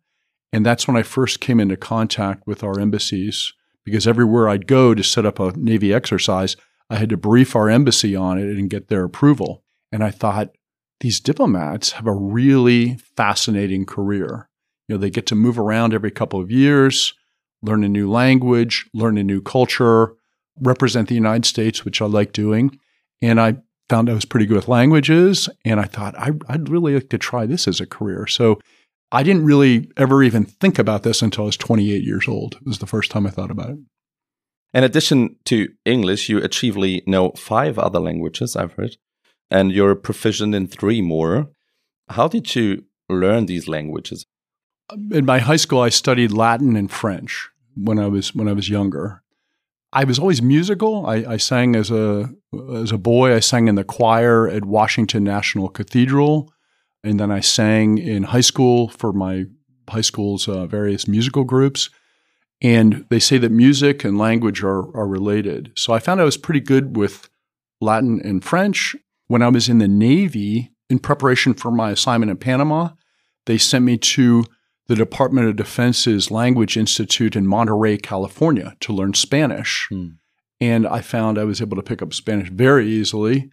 And 0.53 0.65
that's 0.65 0.87
when 0.87 0.97
I 0.97 1.03
first 1.03 1.39
came 1.39 1.59
into 1.59 1.77
contact 1.77 2.45
with 2.45 2.63
our 2.63 2.79
embassies 2.79 3.53
because 3.85 4.07
everywhere 4.07 4.49
I'd 4.49 4.67
go 4.67 4.93
to 4.93 5.03
set 5.03 5.25
up 5.25 5.39
a 5.39 5.53
Navy 5.55 5.93
exercise, 5.93 6.55
I 6.89 6.97
had 6.97 7.09
to 7.09 7.17
brief 7.17 7.55
our 7.55 7.69
embassy 7.69 8.15
on 8.15 8.37
it 8.37 8.57
and 8.57 8.69
get 8.69 8.87
their 8.87 9.03
approval. 9.03 9.63
And 9.91 10.03
I 10.03 10.11
thought, 10.11 10.51
these 11.01 11.19
diplomats 11.19 11.93
have 11.93 12.05
a 12.05 12.13
really 12.13 12.95
fascinating 13.17 13.85
career. 13.85 14.49
You 14.87 14.95
know, 14.95 14.99
they 14.99 15.09
get 15.09 15.25
to 15.27 15.35
move 15.35 15.57
around 15.57 15.93
every 15.93 16.11
couple 16.11 16.39
of 16.39 16.51
years, 16.51 17.15
learn 17.63 17.83
a 17.83 17.89
new 17.89 18.09
language, 18.09 18.87
learn 18.93 19.17
a 19.17 19.23
new 19.23 19.41
culture, 19.41 20.13
represent 20.59 21.07
the 21.07 21.15
United 21.15 21.45
States, 21.45 21.85
which 21.85 22.01
I 22.01 22.05
like 22.05 22.33
doing. 22.33 22.79
And 23.21 23.39
I 23.39 23.57
found 23.89 24.09
I 24.09 24.13
was 24.13 24.25
pretty 24.25 24.45
good 24.45 24.55
with 24.55 24.67
languages. 24.67 25.49
And 25.65 25.79
I 25.79 25.85
thought, 25.85 26.15
I, 26.17 26.31
would 26.31 26.69
really 26.69 26.95
like 26.95 27.09
to 27.09 27.17
try 27.17 27.45
this 27.45 27.67
as 27.67 27.79
a 27.79 27.85
career. 27.85 28.27
So 28.27 28.59
I 29.11 29.23
didn't 29.23 29.45
really 29.45 29.91
ever 29.97 30.23
even 30.23 30.45
think 30.45 30.79
about 30.79 31.03
this 31.03 31.21
until 31.21 31.43
I 31.43 31.47
was 31.47 31.57
28 31.57 32.03
years 32.03 32.27
old. 32.27 32.55
It 32.55 32.65
was 32.65 32.79
the 32.79 32.87
first 32.87 33.11
time 33.11 33.27
I 33.27 33.29
thought 33.29 33.51
about 33.51 33.71
it. 33.71 33.79
In 34.73 34.83
addition 34.85 35.35
to 35.45 35.69
English, 35.83 36.29
you 36.29 36.41
achievely 36.41 37.03
know 37.05 37.31
five 37.31 37.77
other 37.77 37.99
languages, 37.99 38.55
I've 38.55 38.73
heard, 38.73 38.95
and 39.49 39.71
you're 39.71 39.95
proficient 39.95 40.55
in 40.55 40.67
three 40.67 41.01
more. 41.01 41.49
How 42.07 42.29
did 42.29 42.55
you 42.55 42.85
learn 43.09 43.47
these 43.47 43.67
languages? 43.67 44.25
In 45.11 45.25
my 45.25 45.39
high 45.39 45.57
school, 45.57 45.81
I 45.81 45.89
studied 45.89 46.31
Latin 46.31 46.77
and 46.77 46.89
French 46.89 47.49
when 47.75 47.99
I 47.99 48.07
was 48.07 48.33
when 48.33 48.47
I 48.47 48.53
was 48.53 48.69
younger, 48.69 49.20
I 49.93 50.05
was 50.05 50.19
always 50.19 50.41
musical. 50.41 51.05
I, 51.05 51.15
I, 51.27 51.37
sang 51.37 51.75
as 51.75 51.91
a 51.91 52.29
as 52.79 52.91
a 52.91 52.97
boy. 52.97 53.35
I 53.35 53.39
sang 53.39 53.67
in 53.67 53.75
the 53.75 53.83
choir 53.83 54.47
at 54.47 54.63
Washington 54.63 55.23
National 55.23 55.67
Cathedral, 55.67 56.51
and 57.03 57.19
then 57.19 57.31
I 57.31 57.41
sang 57.41 57.97
in 57.97 58.23
high 58.23 58.41
school 58.41 58.87
for 58.89 59.11
my 59.11 59.45
high 59.89 60.01
school's 60.01 60.47
uh, 60.47 60.65
various 60.65 61.07
musical 61.07 61.43
groups. 61.43 61.89
And 62.61 63.05
they 63.09 63.19
say 63.19 63.37
that 63.39 63.51
music 63.51 64.05
and 64.05 64.17
language 64.17 64.63
are 64.63 64.95
are 64.95 65.07
related. 65.07 65.73
So 65.75 65.93
I 65.93 65.99
found 65.99 66.21
I 66.21 66.25
was 66.25 66.37
pretty 66.37 66.61
good 66.61 66.95
with 66.95 67.29
Latin 67.81 68.21
and 68.23 68.43
French. 68.43 68.95
When 69.27 69.41
I 69.41 69.49
was 69.49 69.67
in 69.67 69.79
the 69.79 69.87
Navy, 69.87 70.71
in 70.89 70.99
preparation 70.99 71.53
for 71.53 71.71
my 71.71 71.91
assignment 71.91 72.29
in 72.29 72.37
Panama, 72.37 72.89
they 73.45 73.57
sent 73.57 73.85
me 73.85 73.97
to 73.97 74.45
the 74.91 74.95
Department 74.97 75.47
of 75.47 75.55
Defense's 75.55 76.29
Language 76.29 76.75
Institute 76.75 77.37
in 77.37 77.47
Monterey, 77.47 77.97
California, 77.97 78.75
to 78.81 78.91
learn 78.91 79.13
Spanish. 79.13 79.87
Hmm. 79.89 80.07
And 80.59 80.85
I 80.85 80.99
found 80.99 81.37
I 81.37 81.45
was 81.45 81.61
able 81.61 81.77
to 81.77 81.81
pick 81.81 82.01
up 82.01 82.13
Spanish 82.13 82.49
very 82.49 82.89
easily. 82.89 83.49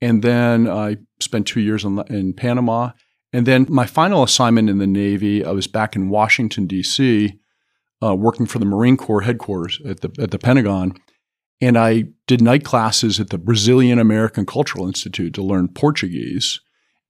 And 0.00 0.22
then 0.22 0.66
I 0.66 0.96
spent 1.20 1.46
two 1.46 1.60
years 1.60 1.84
in, 1.84 1.98
in 2.08 2.32
Panama. 2.32 2.92
And 3.34 3.44
then 3.44 3.66
my 3.68 3.84
final 3.84 4.22
assignment 4.22 4.70
in 4.70 4.78
the 4.78 4.86
Navy, 4.86 5.44
I 5.44 5.50
was 5.50 5.66
back 5.66 5.94
in 5.94 6.08
Washington, 6.08 6.66
D.C., 6.66 7.34
uh, 8.02 8.14
working 8.14 8.46
for 8.46 8.58
the 8.58 8.64
Marine 8.64 8.96
Corps 8.96 9.20
headquarters 9.20 9.82
at 9.84 10.00
the, 10.00 10.10
at 10.18 10.30
the 10.30 10.38
Pentagon. 10.38 10.94
And 11.60 11.76
I 11.76 12.04
did 12.26 12.40
night 12.40 12.64
classes 12.64 13.20
at 13.20 13.28
the 13.28 13.36
Brazilian 13.36 13.98
American 13.98 14.46
Cultural 14.46 14.86
Institute 14.86 15.34
to 15.34 15.42
learn 15.42 15.68
Portuguese. 15.68 16.60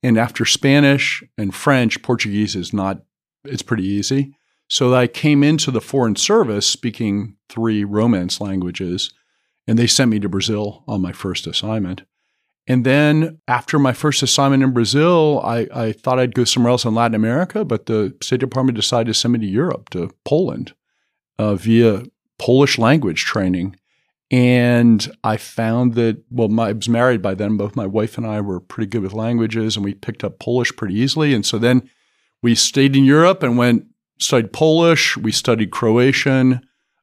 And 0.03 0.19
after 0.19 0.45
Spanish 0.45 1.23
and 1.37 1.55
French, 1.55 2.03
Portuguese 2.03 2.57
is 2.57 2.73
not 2.73 3.03
it's 3.45 3.63
pretty 3.63 3.85
easy. 3.85 4.35
So 4.69 4.95
I 4.95 5.07
came 5.07 5.43
into 5.43 5.71
the 5.71 5.81
foreign 5.81 6.17
service 6.17 6.67
speaking 6.67 7.37
three 7.49 7.85
Romance 7.85 8.41
languages, 8.41 9.13
and 9.67 9.79
they 9.79 9.87
sent 9.87 10.11
me 10.11 10.21
to 10.21 10.29
Brazil 10.29 10.85
on 10.87 11.01
my 11.01 11.13
first 11.13 11.47
assignment. 11.47 12.03
And 12.67 12.85
then 12.85 13.41
after 13.49 13.79
my 13.79 13.95
first 13.95 14.23
assignment 14.23 14.63
in 14.63 14.73
Brazil, 14.73 15.41
I, 15.43 15.67
I 15.75 15.93
thought 15.93 16.19
I'd 16.19 16.35
go 16.35 16.45
somewhere 16.45 16.71
else 16.71 16.85
in 16.85 16.95
Latin 16.95 17.15
America, 17.15 17.65
but 17.65 17.87
the 17.87 18.15
State 18.21 18.41
Department 18.41 18.77
decided 18.77 19.07
to 19.07 19.15
send 19.15 19.33
me 19.33 19.39
to 19.39 19.47
Europe, 19.47 19.89
to 19.91 20.11
Poland, 20.27 20.75
uh, 21.39 21.55
via 21.55 22.03
Polish 22.39 22.79
language 22.79 23.25
training. 23.25 23.75
And 24.31 25.11
I 25.25 25.39
found 25.39 25.95
that, 25.95 26.23
well, 26.31 26.49
my, 26.49 26.69
I 26.69 26.73
was 26.73 26.91
married 26.91 27.23
by 27.23 27.35
then. 27.35 27.57
Both 27.57 27.75
my 27.75 27.87
wife 27.87 28.19
and 28.19 28.27
I 28.27 28.43
were 28.43 28.61
pretty 28.61 28.91
good 28.91 29.03
with 29.03 29.15
languages, 29.15 29.75
and 29.75 29.85
we 29.85 29.95
picked 29.95 30.23
up 30.23 30.39
Polish 30.39 30.77
pretty 30.77 30.95
easily. 30.95 31.33
And 31.33 31.47
so 31.47 31.59
then 31.59 31.89
we 32.43 32.55
stayed 32.55 32.97
in 32.97 33.05
Europe 33.05 33.43
and 33.43 33.59
went 33.59 33.87
studied 34.19 34.53
Polish. 34.53 35.17
We 35.17 35.33
studied 35.33 35.71
Croatian. 35.71 36.61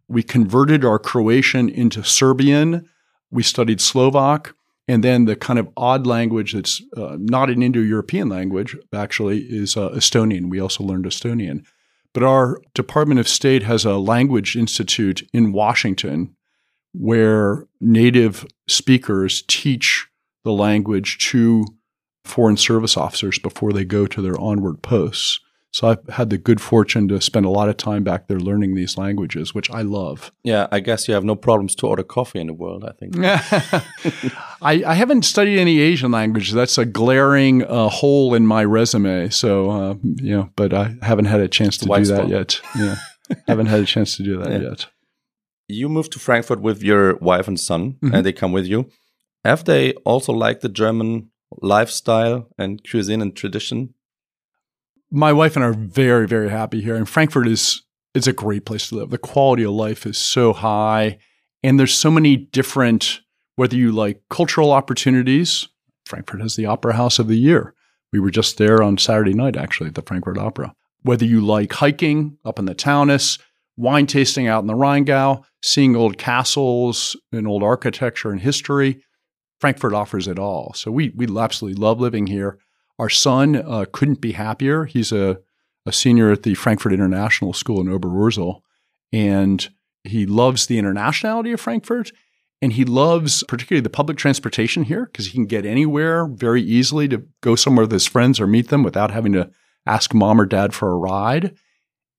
We 0.08 0.24
converted 0.24 0.86
our 0.86 1.00
Croatian 1.00 1.70
into 1.70 2.04
Serbian. 2.04 2.88
We 3.32 3.44
studied 3.44 3.82
Slovak. 3.82 4.56
And 4.88 5.04
then 5.04 5.26
the 5.26 5.36
kind 5.36 5.58
of 5.58 5.68
odd 5.76 6.06
language 6.06 6.54
that's 6.54 6.82
uh, 6.96 7.18
not 7.20 7.50
an 7.50 7.64
Indo 7.64 7.80
European 7.80 8.30
language, 8.30 8.78
actually, 8.94 9.40
is 9.40 9.76
uh, 9.76 9.90
Estonian. 9.90 10.50
We 10.50 10.60
also 10.60 10.84
learned 10.84 11.06
Estonian. 11.06 11.66
But 12.14 12.24
our 12.24 12.62
Department 12.76 13.20
of 13.20 13.28
State 13.28 13.64
has 13.64 13.84
a 13.84 13.98
language 13.98 14.56
institute 14.56 15.28
in 15.34 15.52
Washington 15.52 16.36
where 16.94 17.68
native 17.82 18.46
speakers 18.68 19.44
teach 19.48 20.08
the 20.44 20.54
language 20.54 21.18
to 21.32 21.66
foreign 22.26 22.58
service 22.58 22.98
officers 22.98 23.40
before 23.40 23.72
they 23.72 23.86
go 23.86 24.08
to 24.08 24.22
their 24.22 24.40
onward 24.40 24.82
posts. 24.82 25.40
So 25.76 25.90
I've 25.90 26.08
had 26.08 26.30
the 26.30 26.38
good 26.38 26.62
fortune 26.62 27.10
to 27.10 27.20
spend 27.20 27.46
a 27.46 27.50
lot 27.50 27.68
of 27.68 27.76
time 27.76 28.06
back 28.06 28.30
there 28.30 28.40
learning 28.40 28.76
these 28.76 28.98
languages, 28.98 29.54
which 29.54 29.70
I 29.70 29.82
love. 29.82 30.32
Yeah, 30.42 30.68
I 30.72 30.80
guess 30.80 31.10
you 31.10 31.14
have 31.14 31.26
no 31.26 31.36
problems 31.36 31.76
to 31.76 31.88
order 31.88 32.02
coffee 32.02 32.40
in 32.40 32.48
the 32.48 32.54
world, 32.54 32.86
I 32.86 32.94
think. 32.94 33.18
I, 34.62 34.84
I, 34.86 34.94
haven't 34.94 35.24
studied 35.24 35.60
any 35.60 35.80
Asian 35.80 36.12
languages. 36.12 36.54
That's 36.54 36.78
a 36.78 36.86
glaring 36.86 37.66
uh, 37.66 37.90
hole 37.90 38.34
in 38.34 38.48
my 38.48 38.64
resume. 38.64 39.30
So, 39.32 39.70
uh, 39.70 39.96
you 40.02 40.38
know, 40.38 40.50
but 40.56 40.74
I 40.74 40.96
haven't 41.02 41.26
had 41.26 41.42
a 41.42 41.50
chance 41.50 41.76
to 41.80 41.86
do 41.88 42.06
that 42.06 42.30
yet. 42.30 42.62
Yeah, 42.74 42.96
haven't 43.50 43.66
had 43.66 43.82
a 43.82 43.86
chance 43.86 44.16
to 44.16 44.24
do 44.24 44.38
that 44.38 44.52
yeah. 44.54 44.70
yet. 44.70 44.88
You 45.68 45.90
moved 45.90 46.14
to 46.14 46.20
Frankfurt 46.20 46.62
with 46.62 46.84
your 46.84 47.18
wife 47.18 47.50
and 47.50 47.60
son, 47.60 47.82
mm 47.82 47.98
-hmm. 48.00 48.14
and 48.14 48.24
they 48.24 48.34
come 48.34 48.54
with 48.54 48.66
you. 48.66 48.86
Have 49.44 49.64
they 49.64 49.94
also 50.06 50.32
liked 50.34 50.62
the 50.62 50.72
German 50.84 51.32
lifestyle 51.62 52.50
and 52.58 52.82
cuisine 52.90 53.22
and 53.22 53.36
tradition? 53.36 53.94
My 55.12 55.32
wife 55.32 55.56
and 55.56 55.64
I 55.64 55.70
are 55.70 55.74
very, 55.74 56.28
very 56.28 56.50
happy 56.50 56.82
here. 56.82 56.96
And 56.96 57.08
Frankfurt 57.08 57.48
is 57.48 57.82
it's 58.14 58.28
a 58.28 58.34
great 58.34 58.66
place 58.66 58.90
to 58.90 58.96
live. 58.96 59.10
The 59.10 59.18
quality 59.18 59.64
of 59.64 59.72
life 59.72 60.06
is 60.06 60.18
so 60.18 60.54
high. 60.54 61.20
And 61.64 61.80
there's 61.80 61.94
so 61.94 62.10
many 62.10 62.38
different, 62.38 63.20
whether 63.56 63.76
you 63.76 63.92
like 63.92 64.22
cultural 64.30 64.72
opportunities, 64.72 65.68
Frankfurt 66.06 66.42
has 66.42 66.56
the 66.56 66.66
Opera 66.66 66.94
House 66.94 67.20
of 67.20 67.28
the 67.28 67.38
Year. 67.38 67.74
We 68.14 68.20
were 68.20 68.32
just 68.32 68.58
there 68.58 68.82
on 68.82 68.98
Saturday 68.98 69.34
night, 69.34 69.58
actually, 69.58 69.90
at 69.90 69.96
the 69.96 70.02
Frankfurt 70.02 70.38
Opera. 70.38 70.74
Whether 71.02 71.26
you 71.26 71.42
like 71.42 71.74
hiking 71.74 72.38
up 72.46 72.58
in 72.58 72.66
the 72.66 72.76
Taunus, 72.76 73.38
wine 73.76 74.08
tasting 74.08 74.48
out 74.48 74.62
in 74.62 74.68
the 74.68 74.74
Rheingau, 74.74 75.44
seeing 75.62 75.96
old 75.96 76.18
castles 76.18 77.18
and 77.32 77.48
old 77.48 77.64
architecture 77.64 78.32
and 78.32 78.40
history, 78.40 79.04
Frankfurt 79.66 79.96
offers 79.96 80.28
it 80.28 80.38
all. 80.38 80.74
So 80.76 80.92
we 80.92 81.12
we 81.16 81.26
absolutely 81.40 81.82
love 81.82 82.00
living 82.00 82.28
here. 82.28 82.60
Our 83.00 83.10
son 83.10 83.56
uh, 83.56 83.86
couldn't 83.92 84.22
be 84.22 84.34
happier. 84.34 84.86
He's 84.86 85.12
a, 85.12 85.40
a 85.88 85.92
senior 85.92 86.32
at 86.32 86.44
the 86.44 86.54
Frankfurt 86.54 86.94
International 86.94 87.52
School 87.52 87.82
in 87.82 87.88
Oberursel, 87.88 88.62
and 89.12 89.68
he 90.04 90.28
loves 90.28 90.68
the 90.68 90.78
internationality 90.78 91.52
of 91.52 91.60
Frankfurt. 91.60 92.12
And 92.62 92.74
he 92.74 92.86
loves 92.86 93.44
particularly 93.48 93.82
the 93.82 93.90
public 93.90 94.20
transportation 94.20 94.84
here 94.84 95.08
because 95.08 95.26
he 95.26 95.32
can 95.32 95.48
get 95.48 95.66
anywhere 95.66 96.28
very 96.28 96.62
easily 96.62 97.08
to 97.08 97.26
go 97.42 97.56
somewhere 97.56 97.86
with 97.86 97.92
his 97.92 98.06
friends 98.06 98.40
or 98.40 98.46
meet 98.46 98.68
them 98.68 98.84
without 98.84 99.10
having 99.10 99.34
to 99.34 99.50
ask 99.88 100.14
mom 100.14 100.40
or 100.40 100.46
dad 100.46 100.76
for 100.76 100.92
a 100.92 100.96
ride. 100.96 101.56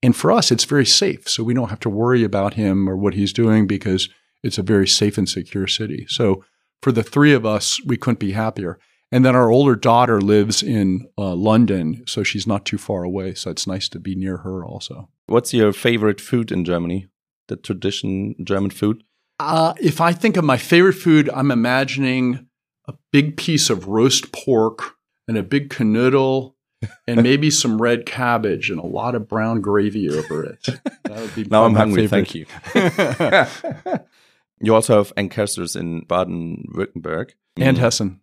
And 0.03 0.17
for 0.17 0.33
us, 0.33 0.51
it's 0.51 0.65
very 0.65 0.85
safe. 0.85 1.29
So 1.29 1.45
we 1.45 1.55
don't 1.55 1.71
have 1.71 1.81
to 1.81 1.91
worry 1.91 2.25
about 2.25 2.55
him 2.55 2.91
or 2.91 2.97
what 2.97 3.15
he's 3.15 3.33
doing 3.33 3.69
because 3.69 4.09
it's 4.43 4.59
a 4.59 4.65
very 4.65 4.89
safe 4.89 5.17
and 5.17 5.29
secure 5.29 5.69
city. 5.69 6.07
So 6.09 6.43
for 6.83 6.93
the 6.93 7.03
three 7.03 7.33
of 7.33 7.45
us, 7.45 7.81
we 7.85 7.97
couldn't 7.97 8.21
be 8.21 8.33
happier. 8.33 8.79
And 9.13 9.25
then 9.25 9.37
our 9.37 9.51
older 9.51 9.77
daughter 9.77 10.21
lives 10.21 10.63
in 10.63 11.09
uh, 11.17 11.35
London, 11.35 12.03
so 12.07 12.23
she's 12.23 12.47
not 12.47 12.65
too 12.65 12.79
far 12.79 13.05
away. 13.05 13.35
So 13.35 13.51
it's 13.51 13.67
nice 13.67 13.89
to 13.91 14.01
be 14.01 14.15
near 14.15 14.39
her 14.39 14.65
also. 14.65 15.09
What's 15.27 15.55
your 15.55 15.73
favorite 15.73 16.21
food 16.21 16.51
in 16.51 16.65
Germany? 16.65 17.09
The 17.49 17.57
tradition 17.57 18.35
German 18.43 18.71
food? 18.71 19.05
Uh, 19.39 19.75
if 19.81 20.01
I 20.01 20.13
think 20.13 20.37
of 20.37 20.45
my 20.45 20.57
favorite 20.57 20.95
food, 20.95 21.31
I'm 21.33 21.51
imagining 21.51 22.49
a 22.89 22.95
big 23.13 23.37
piece 23.37 23.71
of 23.71 23.87
roast 23.87 24.33
pork 24.33 24.97
and 25.29 25.37
a 25.37 25.43
big 25.43 25.69
Knödel 25.71 26.55
and 27.07 27.23
maybe 27.23 27.51
some 27.51 27.81
red 27.81 28.07
cabbage 28.07 28.71
and 28.71 28.81
a 28.81 28.87
lot 28.87 29.15
of 29.15 29.29
brown 29.29 29.61
gravy 29.61 30.11
over 30.11 30.45
it. 30.45 30.69
That 31.07 31.21
would 31.21 31.35
be 31.37 31.45
now 31.45 31.65
I'm 31.65 31.75
hungry. 31.75 32.09
Favorite. 32.09 32.49
Thank 32.75 33.95
you. 33.95 33.99
you 34.61 34.75
also 34.75 34.99
have 34.99 35.13
ancestors 35.17 35.77
in 35.77 36.01
Baden-Württemberg 36.05 37.33
and 37.57 37.79
Hessen. 37.79 38.21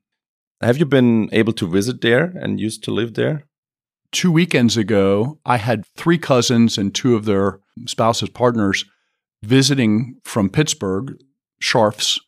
Have 0.62 0.78
you 0.78 0.86
been 0.86 1.30
able 1.32 1.54
to 1.54 1.68
visit 1.68 2.02
there 2.02 2.34
and 2.36 2.60
used 2.60 2.84
to 2.86 2.92
live 2.92 3.16
there? 3.16 3.44
Two 4.12 4.32
weekends 4.32 4.78
ago, 4.78 5.40
I 5.46 5.58
had 5.58 5.86
three 5.98 6.18
cousins 6.18 6.78
and 6.78 6.94
two 6.94 7.16
of 7.16 7.26
their 7.26 7.60
spouses, 7.86 8.30
partners, 8.30 8.86
visiting 9.42 10.20
from 10.24 10.50
Pittsburgh, 10.50 11.18
Scharpfs, 11.62 12.20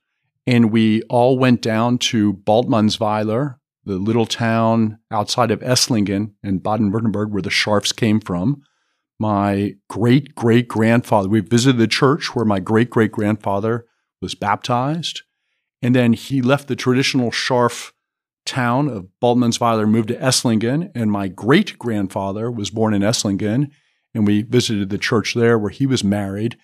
and 0.47 0.71
we 0.71 1.01
all 1.03 1.37
went 1.37 1.61
down 1.61 1.97
to 1.99 2.33
Baltmannsweiler, 2.33 3.55
the 3.85 3.97
little 3.97 4.25
town 4.25 4.99
outside 5.11 5.51
of 5.51 5.61
Esslingen 5.61 6.33
in 6.43 6.59
Baden 6.59 6.91
Württemberg, 6.91 7.29
where 7.29 7.41
the 7.41 7.49
Scharpfs 7.49 7.95
came 7.95 8.19
from. 8.19 8.61
My 9.19 9.75
great 9.89 10.35
great 10.35 10.67
grandfather, 10.67 11.29
we 11.29 11.39
visited 11.39 11.77
the 11.77 11.87
church 11.87 12.35
where 12.35 12.45
my 12.45 12.59
great 12.59 12.89
great 12.89 13.11
grandfather 13.11 13.85
was 14.21 14.35
baptized. 14.35 15.21
And 15.81 15.95
then 15.95 16.13
he 16.13 16.41
left 16.41 16.67
the 16.67 16.75
traditional 16.75 17.31
Scharpf 17.31 17.91
town 18.45 18.87
of 18.87 19.07
Baltmannsweiler, 19.21 19.89
moved 19.89 20.09
to 20.09 20.17
Esslingen. 20.17 20.91
And 20.95 21.11
my 21.11 21.27
great 21.27 21.77
grandfather 21.77 22.49
was 22.51 22.69
born 22.69 22.93
in 22.93 23.01
Esslingen. 23.01 23.71
And 24.13 24.25
we 24.25 24.43
visited 24.43 24.89
the 24.89 24.97
church 24.97 25.33
there 25.33 25.59
where 25.59 25.71
he 25.71 25.85
was 25.85 26.03
married. 26.03 26.57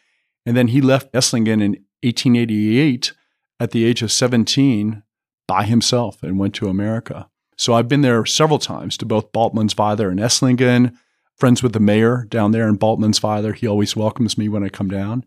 And 0.46 0.56
then 0.56 0.68
he 0.68 0.82
left 0.82 1.14
Esslingen 1.14 1.62
in 1.62 1.86
1888 2.04 3.14
at 3.60 3.72
the 3.72 3.86
age 3.86 4.02
of 4.02 4.12
17 4.12 5.04
by 5.48 5.66
himself 5.66 6.24
and 6.24 6.40
went 6.40 6.56
to 6.56 6.70
America. 6.70 7.30
So 7.58 7.74
I've 7.74 7.88
been 7.88 8.02
there 8.02 8.26
several 8.26 8.58
times 8.58 8.98
to 8.98 9.06
both 9.06 9.32
Baltmannsweiler 9.34 10.10
and 10.10 10.20
Esslingen, 10.20 10.96
friends 11.38 11.62
with 11.62 11.74
the 11.74 11.80
mayor 11.80 12.26
down 12.28 12.52
there 12.52 12.68
in 12.68 12.78
Baltmannsweiler. 12.78 13.54
He 13.54 13.68
always 13.68 13.96
welcomes 13.96 14.38
me 14.38 14.50
when 14.50 14.64
I 14.64 14.70
come 14.70 14.88
down. 14.88 15.26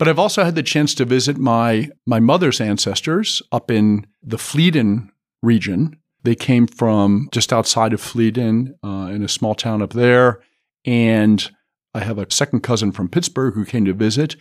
But 0.00 0.08
I've 0.08 0.18
also 0.18 0.44
had 0.44 0.54
the 0.54 0.62
chance 0.62 0.94
to 0.94 1.04
visit 1.04 1.36
my, 1.36 1.90
my 2.06 2.20
mother's 2.20 2.58
ancestors 2.58 3.42
up 3.52 3.70
in 3.70 4.06
the 4.22 4.38
Flieden 4.38 5.10
region. 5.42 6.00
They 6.22 6.34
came 6.34 6.66
from 6.66 7.28
just 7.32 7.52
outside 7.52 7.92
of 7.92 8.00
Flieden 8.00 8.72
uh, 8.82 9.12
in 9.12 9.22
a 9.22 9.28
small 9.28 9.54
town 9.54 9.82
up 9.82 9.92
there. 9.92 10.40
And 10.86 11.50
I 11.92 12.00
have 12.00 12.16
a 12.16 12.30
second 12.30 12.62
cousin 12.62 12.92
from 12.92 13.10
Pittsburgh 13.10 13.52
who 13.52 13.66
came 13.66 13.84
to 13.84 13.92
visit. 13.92 14.36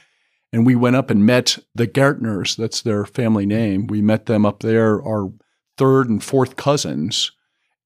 And 0.54 0.66
we 0.66 0.78
went 0.78 0.96
up 0.96 1.10
and 1.10 1.26
met 1.26 1.58
the 1.76 1.88
Gärtners. 1.88 2.56
That's 2.56 2.82
their 2.82 3.04
family 3.04 3.46
name. 3.46 3.88
We 3.88 4.02
met 4.02 4.28
them 4.28 4.46
up 4.46 4.62
there, 4.62 5.04
our 5.04 5.30
third 5.78 6.10
and 6.10 6.24
fourth 6.24 6.56
cousins. 6.56 7.34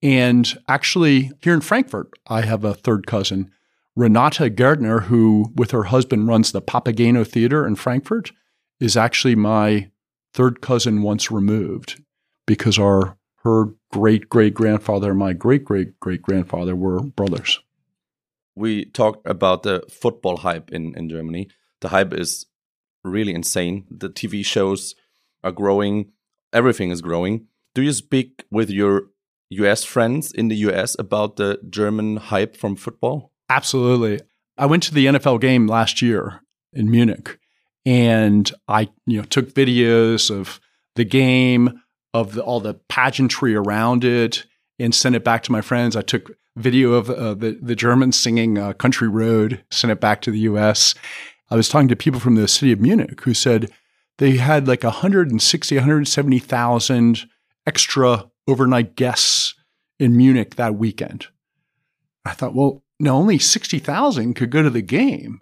And 0.04 0.60
actually, 0.68 1.32
here 1.42 1.56
in 1.56 1.62
Frankfurt, 1.62 2.12
I 2.28 2.42
have 2.42 2.66
a 2.66 2.76
third 2.76 3.08
cousin, 3.08 3.50
Renata 3.96 4.50
Gärtner, 4.50 5.04
who, 5.04 5.52
with 5.56 5.72
her 5.72 5.84
husband, 5.84 6.28
runs 6.28 6.52
the 6.52 6.62
Papageno 6.62 7.28
Theater 7.28 7.68
in 7.68 7.76
Frankfurt, 7.76 8.32
is 8.80 8.98
actually 8.98 9.36
my 9.36 9.92
third 10.34 10.62
cousin 10.62 11.04
once 11.04 11.30
removed 11.30 12.02
because 12.48 12.80
our 12.80 13.18
her 13.44 13.66
great 13.92 14.30
great 14.30 14.54
grandfather 14.54 15.12
and 15.12 15.20
my 15.20 15.34
great 15.34 15.66
great 15.66 16.00
great 16.00 16.22
grandfather 16.22 16.76
were 16.76 17.02
brothers. 17.02 17.60
We 18.56 18.86
talked 18.86 19.28
about 19.28 19.64
the 19.64 19.84
football 19.90 20.38
hype 20.38 20.72
in, 20.72 20.96
in 20.96 21.10
Germany. 21.10 21.50
The 21.82 21.90
hype 21.90 22.14
is 22.14 22.46
really 23.04 23.34
insane. 23.34 23.86
The 23.90 24.10
TV 24.10 24.46
shows 24.46 24.96
are 25.44 25.52
growing, 25.52 26.12
everything 26.52 26.92
is 26.92 27.02
growing. 27.02 27.48
Do 27.76 27.82
you 27.82 27.92
speak 27.92 28.46
with 28.50 28.70
your 28.70 29.08
US 29.50 29.84
friends 29.84 30.32
in 30.32 30.48
the 30.48 30.56
US 30.68 30.96
about 30.98 31.36
the 31.36 31.60
German 31.70 32.18
hype 32.18 32.56
from 32.56 32.76
football? 32.76 33.33
Absolutely. 33.50 34.22
I 34.58 34.66
went 34.66 34.84
to 34.84 34.94
the 34.94 35.08
NFL 35.08 35.42
game 35.42 35.68
last 35.68 36.02
year 36.02 36.42
in 36.74 36.90
Munich 36.90 37.40
and 37.86 38.52
I 38.68 38.90
you 39.06 39.18
know 39.18 39.24
took 39.24 39.54
videos 39.54 40.32
of 40.32 40.60
the 40.96 41.06
game 41.06 41.82
of 42.14 42.34
the, 42.34 42.44
all 42.44 42.60
the 42.60 42.76
pageantry 42.88 43.56
around 43.56 44.04
it 44.04 44.46
and 44.80 44.94
sent 44.94 45.16
it 45.16 45.24
back 45.24 45.44
to 45.44 45.52
my 45.52 45.62
friends. 45.62 45.96
I 45.96 46.02
took 46.02 46.32
video 46.56 46.94
of 46.94 47.10
uh, 47.10 47.34
the 47.34 47.58
the 47.62 47.76
Germans 47.76 48.18
singing 48.18 48.58
uh, 48.58 48.74
"Country 48.74 49.08
Road," 49.08 49.64
sent 49.72 49.92
it 49.92 50.00
back 50.00 50.22
to 50.22 50.32
the 50.32 50.40
U.S. 50.40 50.96
I 51.50 51.56
was 51.56 51.70
talking 51.70 51.88
to 51.90 51.96
people 51.96 52.20
from 52.20 52.36
the 52.36 52.48
city 52.48 52.72
of 52.72 52.80
Munich 52.80 53.22
who 53.22 53.34
said 53.34 53.70
they 54.18 54.38
had 54.38 54.68
like 54.68 54.84
160, 54.84 55.76
170,000 55.76 57.30
extra 57.66 58.30
overnight 58.48 58.96
guests 58.96 59.56
in 60.00 60.16
Munich 60.16 60.56
that 60.56 60.76
weekend. 60.76 61.28
I 62.26 62.32
thought, 62.32 62.56
well, 62.56 62.83
no, 63.04 63.16
only 63.16 63.38
60,000 63.38 64.34
could 64.34 64.50
go 64.50 64.64
to 64.64 64.70
the 64.70 64.82
game. 64.82 65.42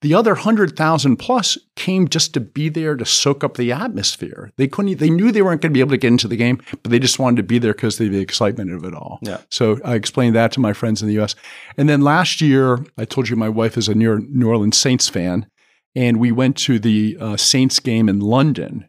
The 0.00 0.14
other 0.14 0.32
100,000 0.32 1.16
plus 1.16 1.58
came 1.74 2.08
just 2.08 2.32
to 2.34 2.40
be 2.40 2.68
there 2.68 2.96
to 2.96 3.04
soak 3.04 3.42
up 3.44 3.56
the 3.56 3.72
atmosphere. 3.72 4.52
They 4.56 4.68
couldn't, 4.68 4.98
they 4.98 5.10
knew 5.10 5.30
they 5.30 5.42
weren't 5.42 5.60
going 5.60 5.72
to 5.72 5.74
be 5.74 5.80
able 5.80 5.90
to 5.90 5.98
get 5.98 6.08
into 6.08 6.28
the 6.28 6.36
game, 6.36 6.62
but 6.70 6.90
they 6.90 7.00
just 7.00 7.18
wanted 7.18 7.36
to 7.38 7.42
be 7.42 7.58
there 7.58 7.74
because 7.74 8.00
of 8.00 8.10
the 8.10 8.20
excitement 8.20 8.72
of 8.72 8.84
it 8.84 8.94
all. 8.94 9.18
Yeah. 9.22 9.40
So 9.50 9.80
I 9.84 9.96
explained 9.96 10.36
that 10.36 10.52
to 10.52 10.60
my 10.60 10.72
friends 10.72 11.02
in 11.02 11.08
the 11.08 11.20
US. 11.20 11.34
And 11.76 11.88
then 11.88 12.00
last 12.00 12.40
year, 12.40 12.78
I 12.96 13.04
told 13.04 13.28
you 13.28 13.36
my 13.36 13.48
wife 13.48 13.76
is 13.76 13.88
a 13.88 13.94
New 13.94 14.48
Orleans 14.48 14.78
Saints 14.78 15.08
fan, 15.08 15.46
and 15.94 16.18
we 16.18 16.32
went 16.32 16.56
to 16.58 16.78
the 16.78 17.18
uh, 17.20 17.36
Saints 17.36 17.80
game 17.80 18.08
in 18.08 18.20
London. 18.20 18.88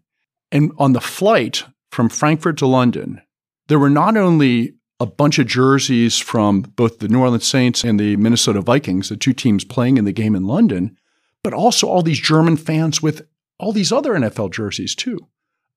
And 0.51 0.71
on 0.77 0.93
the 0.93 1.01
flight 1.01 1.65
from 1.91 2.07
Frankfurt 2.07 2.57
to 2.59 2.67
London, 2.67 3.19
there 3.67 3.79
were 3.79 3.89
not 3.89 4.15
only 4.15 4.75
a 4.99 5.05
bunch 5.05 5.39
of 5.39 5.47
jerseys 5.47 6.17
from 6.17 6.61
both 6.61 6.99
the 6.99 7.07
New 7.07 7.21
Orleans 7.21 7.47
Saints 7.47 7.83
and 7.83 7.99
the 7.99 8.17
Minnesota 8.17 8.61
Vikings, 8.61 9.09
the 9.09 9.17
two 9.17 9.33
teams 9.33 9.63
playing 9.63 9.97
in 9.97 10.05
the 10.05 10.11
game 10.11 10.35
in 10.35 10.45
London, 10.45 10.97
but 11.43 11.53
also 11.53 11.87
all 11.87 12.01
these 12.01 12.19
German 12.19 12.57
fans 12.57 13.01
with 13.01 13.25
all 13.57 13.71
these 13.71 13.91
other 13.91 14.13
NFL 14.13 14.51
jerseys 14.51 14.95
too. 14.95 15.27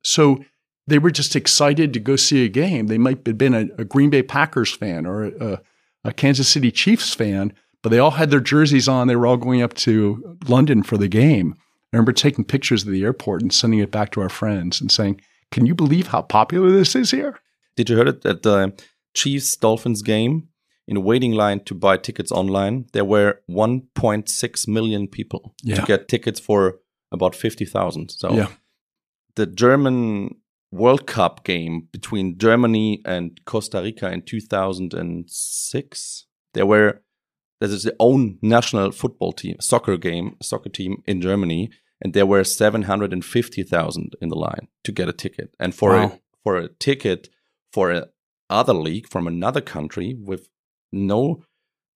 So 0.03 0.45
they 0.87 0.99
were 0.99 1.11
just 1.11 1.37
excited 1.37 1.93
to 1.93 2.01
go 2.01 2.17
see 2.17 2.45
a 2.45 2.49
game. 2.49 2.89
They 2.89 2.99
might 2.99 3.25
have 3.27 3.39
been 3.39 3.55
a, 3.55 3.69
a 3.79 3.85
Green 3.85 4.11
Bay 4.11 4.23
Packers 4.23 4.73
fan 4.73 5.07
or 5.07 5.25
a, 5.25 5.61
a, 6.05 6.13
Kansas 6.13 6.49
City 6.49 6.73
Chiefs 6.73 7.15
fan, 7.15 7.53
but 7.83 7.91
they 7.91 8.01
all 8.01 8.13
had 8.13 8.31
their 8.31 8.41
jerseys 8.41 8.89
on. 8.89 9.07
They 9.07 9.17
were 9.17 9.27
all 9.27 9.37
going 9.37 9.63
up 9.63 9.75
to 9.75 10.39
London 10.49 10.83
for 10.83 10.97
the 10.97 11.09
game. 11.09 11.55
I 11.93 11.97
remember 11.97 12.13
taking 12.13 12.45
pictures 12.45 12.85
of 12.85 12.91
the 12.91 13.05
airport 13.05 13.43
and 13.43 13.53
sending 13.53 13.79
it 13.79 13.93
back 13.93 14.11
to 14.13 14.21
our 14.21 14.29
friends 14.29 14.81
and 14.81 14.91
saying, 14.91 15.21
"Can 15.51 15.67
you 15.67 15.75
believe 15.75 16.09
how 16.09 16.23
popular 16.23 16.71
this 16.71 16.97
is 16.97 17.11
here?" 17.11 17.39
Did 17.77 17.91
you 17.91 17.97
hear 17.97 18.09
it 18.09 18.25
at 18.25 18.43
the 18.43 18.73
Chiefs 19.15 19.57
Dolphins 19.57 20.03
game? 20.03 20.49
in 20.89 20.97
a 20.97 21.01
waiting 21.01 21.33
line 21.33 21.61
to 21.61 21.75
buy 21.75 21.97
tickets 21.97 22.33
online, 22.33 22.87
there 22.93 23.05
were 23.05 23.41
1.6 23.49 24.69
million 24.69 25.09
people 25.09 25.55
yeah. 25.63 25.77
to 25.77 25.83
get 25.83 26.09
tickets 26.09 26.41
for 26.41 26.81
about 27.11 27.35
50,000. 27.35 28.11
So 28.11 28.33
yeah. 28.33 28.49
the 29.37 29.47
German 29.47 30.37
World 30.71 31.07
Cup 31.07 31.45
game 31.45 31.89
between 31.93 32.39
Germany 32.39 33.03
and 33.05 33.41
Costa 33.45 33.83
Rica 33.83 34.11
in 34.11 34.23
2006, 34.23 36.27
there 36.55 36.67
were 36.67 37.03
there 37.61 37.71
is 37.71 37.85
the 37.85 37.95
own 38.01 38.39
national 38.43 38.91
football 38.91 39.33
team, 39.33 39.57
soccer 39.61 39.97
game, 39.97 40.37
soccer 40.43 40.69
team 40.69 41.01
in 41.07 41.21
Germany, 41.21 41.71
and 42.01 42.13
there 42.13 42.27
were 42.27 42.43
750,000 42.43 44.17
in 44.21 44.29
the 44.31 44.35
line 44.35 44.67
to 44.83 44.91
get 44.91 45.09
a 45.09 45.13
ticket. 45.13 45.55
And 45.61 45.73
for 45.73 45.91
wow. 45.91 46.07
a 46.07 46.19
for 46.43 46.57
a 46.57 46.69
ticket 46.69 47.29
for 47.73 47.93
a 47.93 48.09
other 48.53 48.75
league 48.75 49.09
from 49.09 49.27
another 49.27 49.61
country 49.61 50.15
with 50.19 50.49
no 50.93 51.43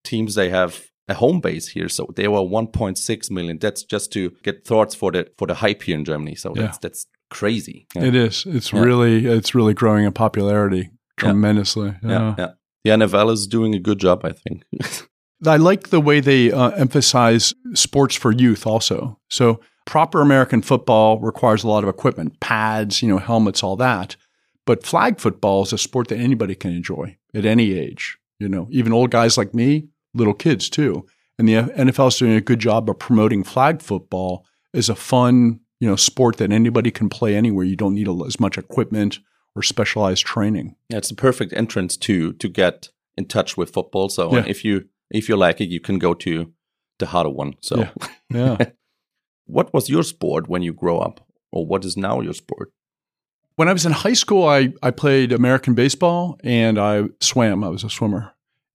teams 0.03 0.35
they 0.35 0.49
have 0.49 0.87
a 1.07 1.13
home 1.13 1.39
base 1.39 1.69
here, 1.69 1.87
so 1.87 2.07
they 2.15 2.27
were 2.27 2.39
1.6 2.39 3.31
million. 3.31 3.57
That's 3.59 3.83
just 3.83 4.11
to 4.13 4.31
get 4.43 4.65
thoughts 4.65 4.93
for 4.95 5.11
the 5.11 5.29
for 5.37 5.47
the 5.47 5.55
hype 5.55 5.83
here 5.83 5.97
in 5.97 6.05
Germany. 6.05 6.35
So 6.35 6.53
yeah. 6.55 6.63
that's 6.63 6.77
that's 6.79 7.05
crazy. 7.29 7.87
Yeah. 7.95 8.03
It 8.05 8.15
is. 8.15 8.45
It's 8.45 8.73
yeah. 8.73 8.81
really 8.81 9.25
it's 9.25 9.55
really 9.55 9.73
growing 9.73 10.05
in 10.05 10.11
popularity 10.11 10.91
tremendously. 11.17 11.95
Yeah. 12.03 12.35
yeah, 12.37 12.51
The 12.83 12.89
NFL 12.91 13.31
is 13.31 13.47
doing 13.47 13.73
a 13.73 13.79
good 13.79 13.99
job, 13.99 14.25
I 14.25 14.33
think. 14.33 14.63
I 15.45 15.57
like 15.57 15.89
the 15.89 16.01
way 16.01 16.19
they 16.19 16.51
uh, 16.51 16.69
emphasize 16.71 17.53
sports 17.73 18.15
for 18.15 18.31
youth 18.31 18.65
also. 18.65 19.19
So 19.29 19.59
proper 19.85 20.21
American 20.21 20.61
football 20.61 21.19
requires 21.19 21.63
a 21.63 21.67
lot 21.67 21.83
of 21.83 21.89
equipment, 21.89 22.39
pads, 22.39 23.01
you 23.01 23.07
know, 23.07 23.19
helmets, 23.19 23.63
all 23.63 23.75
that. 23.77 24.15
But 24.67 24.85
flag 24.85 25.19
football 25.19 25.63
is 25.63 25.73
a 25.73 25.77
sport 25.79 26.09
that 26.09 26.19
anybody 26.19 26.53
can 26.53 26.71
enjoy 26.71 27.17
at 27.33 27.45
any 27.45 27.73
age. 27.73 28.17
You 28.39 28.49
know, 28.49 28.67
even 28.69 28.93
old 28.93 29.09
guys 29.09 29.35
like 29.37 29.55
me, 29.55 29.87
little 30.13 30.35
kids 30.35 30.69
too. 30.69 31.05
And 31.39 31.47
the 31.47 31.53
NFL 31.53 32.09
is 32.09 32.17
doing 32.17 32.33
a 32.33 32.41
good 32.41 32.59
job 32.59 32.89
of 32.89 32.99
promoting 32.99 33.43
flag 33.43 33.81
football 33.81 34.45
as 34.73 34.89
a 34.89 34.95
fun, 34.95 35.61
you 35.79 35.87
know, 35.89 35.95
sport 35.95 36.37
that 36.37 36.51
anybody 36.51 36.91
can 36.91 37.09
play 37.09 37.35
anywhere. 37.35 37.65
You 37.65 37.75
don't 37.75 37.95
need 37.95 38.09
as 38.09 38.39
much 38.39 38.57
equipment 38.57 39.19
or 39.55 39.63
specialized 39.63 40.25
training. 40.25 40.75
Yeah, 40.89 40.97
it's 40.97 41.09
the 41.09 41.15
perfect 41.15 41.53
entrance 41.53 41.97
to 41.97 42.33
to 42.33 42.47
get 42.49 42.89
in 43.17 43.25
touch 43.25 43.57
with 43.57 43.71
football. 43.73 44.09
So 44.09 44.35
Yeah. 44.35 44.45
if 44.47 44.63
you 44.65 44.89
if 45.09 45.29
you 45.29 45.37
like 45.37 45.61
it, 45.61 45.69
you 45.69 45.79
can 45.79 45.97
go 45.97 46.13
to 46.13 46.51
the 46.99 47.05
harder 47.07 47.29
one. 47.29 47.53
So 47.61 47.77
Yeah. 47.77 47.91
Yeah. 48.29 48.57
what 49.45 49.73
was 49.73 49.89
your 49.89 50.03
sport 50.03 50.47
when 50.49 50.61
you 50.61 50.73
grow 50.73 50.99
up, 50.99 51.21
or 51.51 51.65
what 51.65 51.85
is 51.85 51.95
now 51.95 52.21
your 52.21 52.33
sport? 52.33 52.71
When 53.57 53.67
I 53.67 53.73
was 53.73 53.87
in 53.87 53.91
high 53.91 54.13
school, 54.13 54.47
I, 54.47 54.71
I 54.83 54.91
played 54.91 55.31
American 55.31 55.73
baseball 55.73 56.39
and 56.43 56.79
I 56.79 57.05
swam. 57.19 57.63
I 57.63 57.69
was 57.69 57.83
a 57.83 57.89
swimmer. 57.89 58.31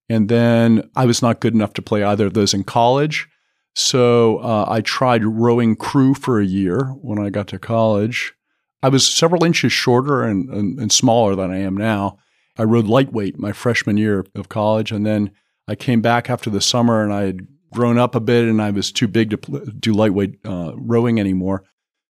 And 0.09 0.29
then 0.29 0.91
I 0.97 1.07
was 1.07 1.23
not 1.23 1.41
good 1.41 1.55
enough 1.55 1.73
to 1.75 1.83
play 1.83 2.03
either 2.03 2.27
of 2.27 2.35
those 2.35 2.53
in 2.53 2.65
college. 2.65 3.29
So 3.77 4.39
uh, 4.39 4.67
I 4.69 4.81
tried 4.81 5.25
rowing 5.25 5.77
crew 5.77 6.15
for 6.15 6.41
a 6.41 6.45
year 6.45 6.87
when 7.01 7.21
I 7.21 7.31
got 7.31 7.47
to 7.49 7.61
college. 7.61 8.35
I 8.83 8.89
was 8.89 9.07
several 9.07 9.45
inches 9.45 9.73
shorter 9.73 10.25
and, 10.25 10.51
and, 10.51 10.79
and 10.81 10.91
smaller 10.93 11.37
than 11.37 11.53
I 11.53 11.59
am 11.59 11.77
now. 11.77 12.19
I 12.59 12.65
rowed 12.65 12.87
lightweight 12.87 13.39
my 13.39 13.53
freshman 13.53 13.97
year 13.97 14.27
of 14.35 14.49
college. 14.49 14.91
And 14.91 15.07
then 15.07 15.31
I 15.69 15.77
came 15.77 16.03
back 16.03 16.29
after 16.29 16.51
the 16.51 16.61
summer 16.61 17.05
and 17.05 17.13
I 17.13 17.23
had 17.23 17.47
grown 17.73 17.99
up 17.99 18.17
a 18.17 18.21
bit 18.21 18.47
and 18.47 18.61
I 18.61 18.71
was 18.71 18.91
too 18.91 19.07
big 19.07 19.31
to 19.31 19.65
do 19.79 19.95
lightweight 19.95 20.45
uh, 20.45 20.73
rowing 20.75 21.21
anymore. 21.21 21.63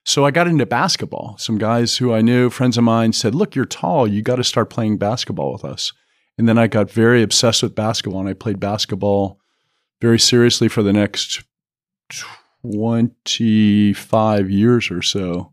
So 0.07 0.25
I 0.25 0.31
got 0.31 0.47
into 0.47 0.65
basketball. 0.67 1.35
Some 1.37 1.59
guys 1.59 1.97
who 1.97 2.13
I 2.15 2.21
knew, 2.23 2.49
friends 2.49 2.79
of 2.79 2.85
mine, 2.85 3.13
said, 3.13 3.35
Look, 3.35 3.57
you're 3.57 3.65
tall. 3.65 4.07
You 4.07 4.23
got 4.23 4.37
to 4.37 4.45
start 4.45 4.71
playing 4.71 4.99
basketball 4.99 5.53
with 5.53 5.65
us. 5.65 5.93
And 6.39 6.49
then 6.49 6.59
I 6.59 6.69
got 6.69 6.91
very 6.91 7.23
obsessed 7.23 7.63
with 7.63 7.75
basketball 7.75 8.21
and 8.21 8.29
I 8.29 8.35
played 8.35 8.61
basketball 8.61 9.41
very 10.01 10.19
seriously 10.21 10.69
for 10.69 10.83
the 10.85 10.93
next 10.93 11.43
25 12.63 14.51
years 14.51 14.91
or 14.91 15.03
so 15.03 15.53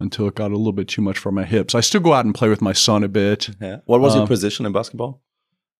until 0.00 0.26
it 0.28 0.34
got 0.34 0.50
a 0.50 0.56
little 0.56 0.72
bit 0.72 0.88
too 0.88 1.00
much 1.02 1.16
for 1.18 1.32
my 1.32 1.44
hips. 1.44 1.74
I 1.74 1.80
still 1.80 2.00
go 2.00 2.12
out 2.12 2.24
and 2.24 2.34
play 2.34 2.48
with 2.48 2.60
my 2.60 2.72
son 2.72 3.04
a 3.04 3.08
bit. 3.08 3.50
Yeah. 3.60 3.78
What 3.86 4.00
was 4.00 4.14
your 4.14 4.22
Um, 4.22 4.28
position 4.28 4.66
in 4.66 4.72
basketball? 4.72 5.22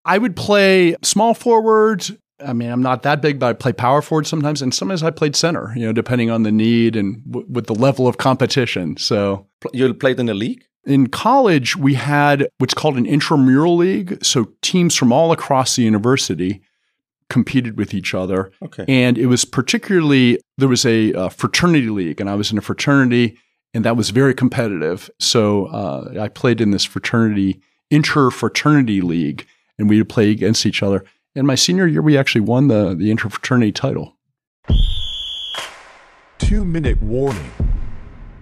I 0.05 0.19
would 0.19 0.37
play 0.37 0.97
small 1.03 1.35
forward. 1.35 2.07
I 2.45 2.53
mean, 2.53 2.71
I'm 2.71 2.83
not 2.83 3.03
that 3.05 3.21
big, 3.23 3.39
but 3.39 3.47
I 3.47 3.53
play 3.53 3.73
power 3.73 4.03
forward 4.03 4.27
sometimes, 4.27 4.61
and 4.63 4.75
sometimes 4.75 5.03
I 5.03 5.11
played 5.11 5.37
center. 5.37 5.73
You 5.77 5.87
know, 5.87 5.93
depending 5.93 6.31
on 6.31 6.43
the 6.43 6.51
need 6.53 6.97
and 6.97 7.23
w- 7.31 7.47
with 7.49 7.67
the 7.67 7.75
level 7.75 8.07
of 8.09 8.17
competition. 8.19 8.97
So 8.97 9.47
You 9.73 9.93
played 9.95 10.19
in 10.19 10.27
the 10.27 10.35
league. 10.35 10.65
in 10.87 11.07
college, 11.09 11.77
we 11.77 11.95
had 11.95 12.49
what's 12.59 12.75
called 12.75 12.97
an 12.97 13.07
intramural 13.07 13.77
league. 13.77 14.23
So 14.25 14.53
teams 14.63 14.95
from 14.97 15.13
all 15.13 15.33
across 15.33 15.77
the 15.77 15.83
university 15.83 16.61
competed 17.31 17.79
with 17.79 17.95
each 17.95 18.15
other, 18.15 18.51
Okay. 18.63 18.85
and 18.87 19.17
it 19.17 19.27
was 19.27 19.45
particularly 19.47 20.39
there 20.59 20.69
was 20.69 20.85
a, 20.85 21.13
uh 21.15 21.29
fraternity 21.31 21.89
league, 21.89 22.21
and 22.21 22.29
I 22.29 22.35
was 22.35 22.53
in 22.53 22.59
a 22.59 22.61
fraternity, 22.61 23.39
and 23.73 23.85
that 23.85 23.97
was 23.97 24.11
very 24.11 24.35
competitive. 24.35 25.09
So 25.19 25.67
uh, 25.67 26.15
I 26.21 26.29
played 26.29 26.61
in 26.61 26.71
this 26.73 26.85
fraternity 26.85 27.61
interfraternity 27.93 29.03
league, 29.03 29.47
and 29.79 29.89
we 29.89 29.99
would 29.99 30.09
play 30.09 30.31
against 30.31 30.67
each 30.67 30.83
other. 30.83 31.05
In 31.35 31.47
my 31.47 31.55
senior 31.57 31.87
year, 31.87 32.03
we 32.03 32.17
actually 32.17 32.43
won 32.43 32.69
the 32.69 32.95
the 32.95 33.11
interfraternity 33.13 33.75
title. 33.75 34.17
Two 36.39 36.65
minute 36.65 37.03
warning. 37.03 37.51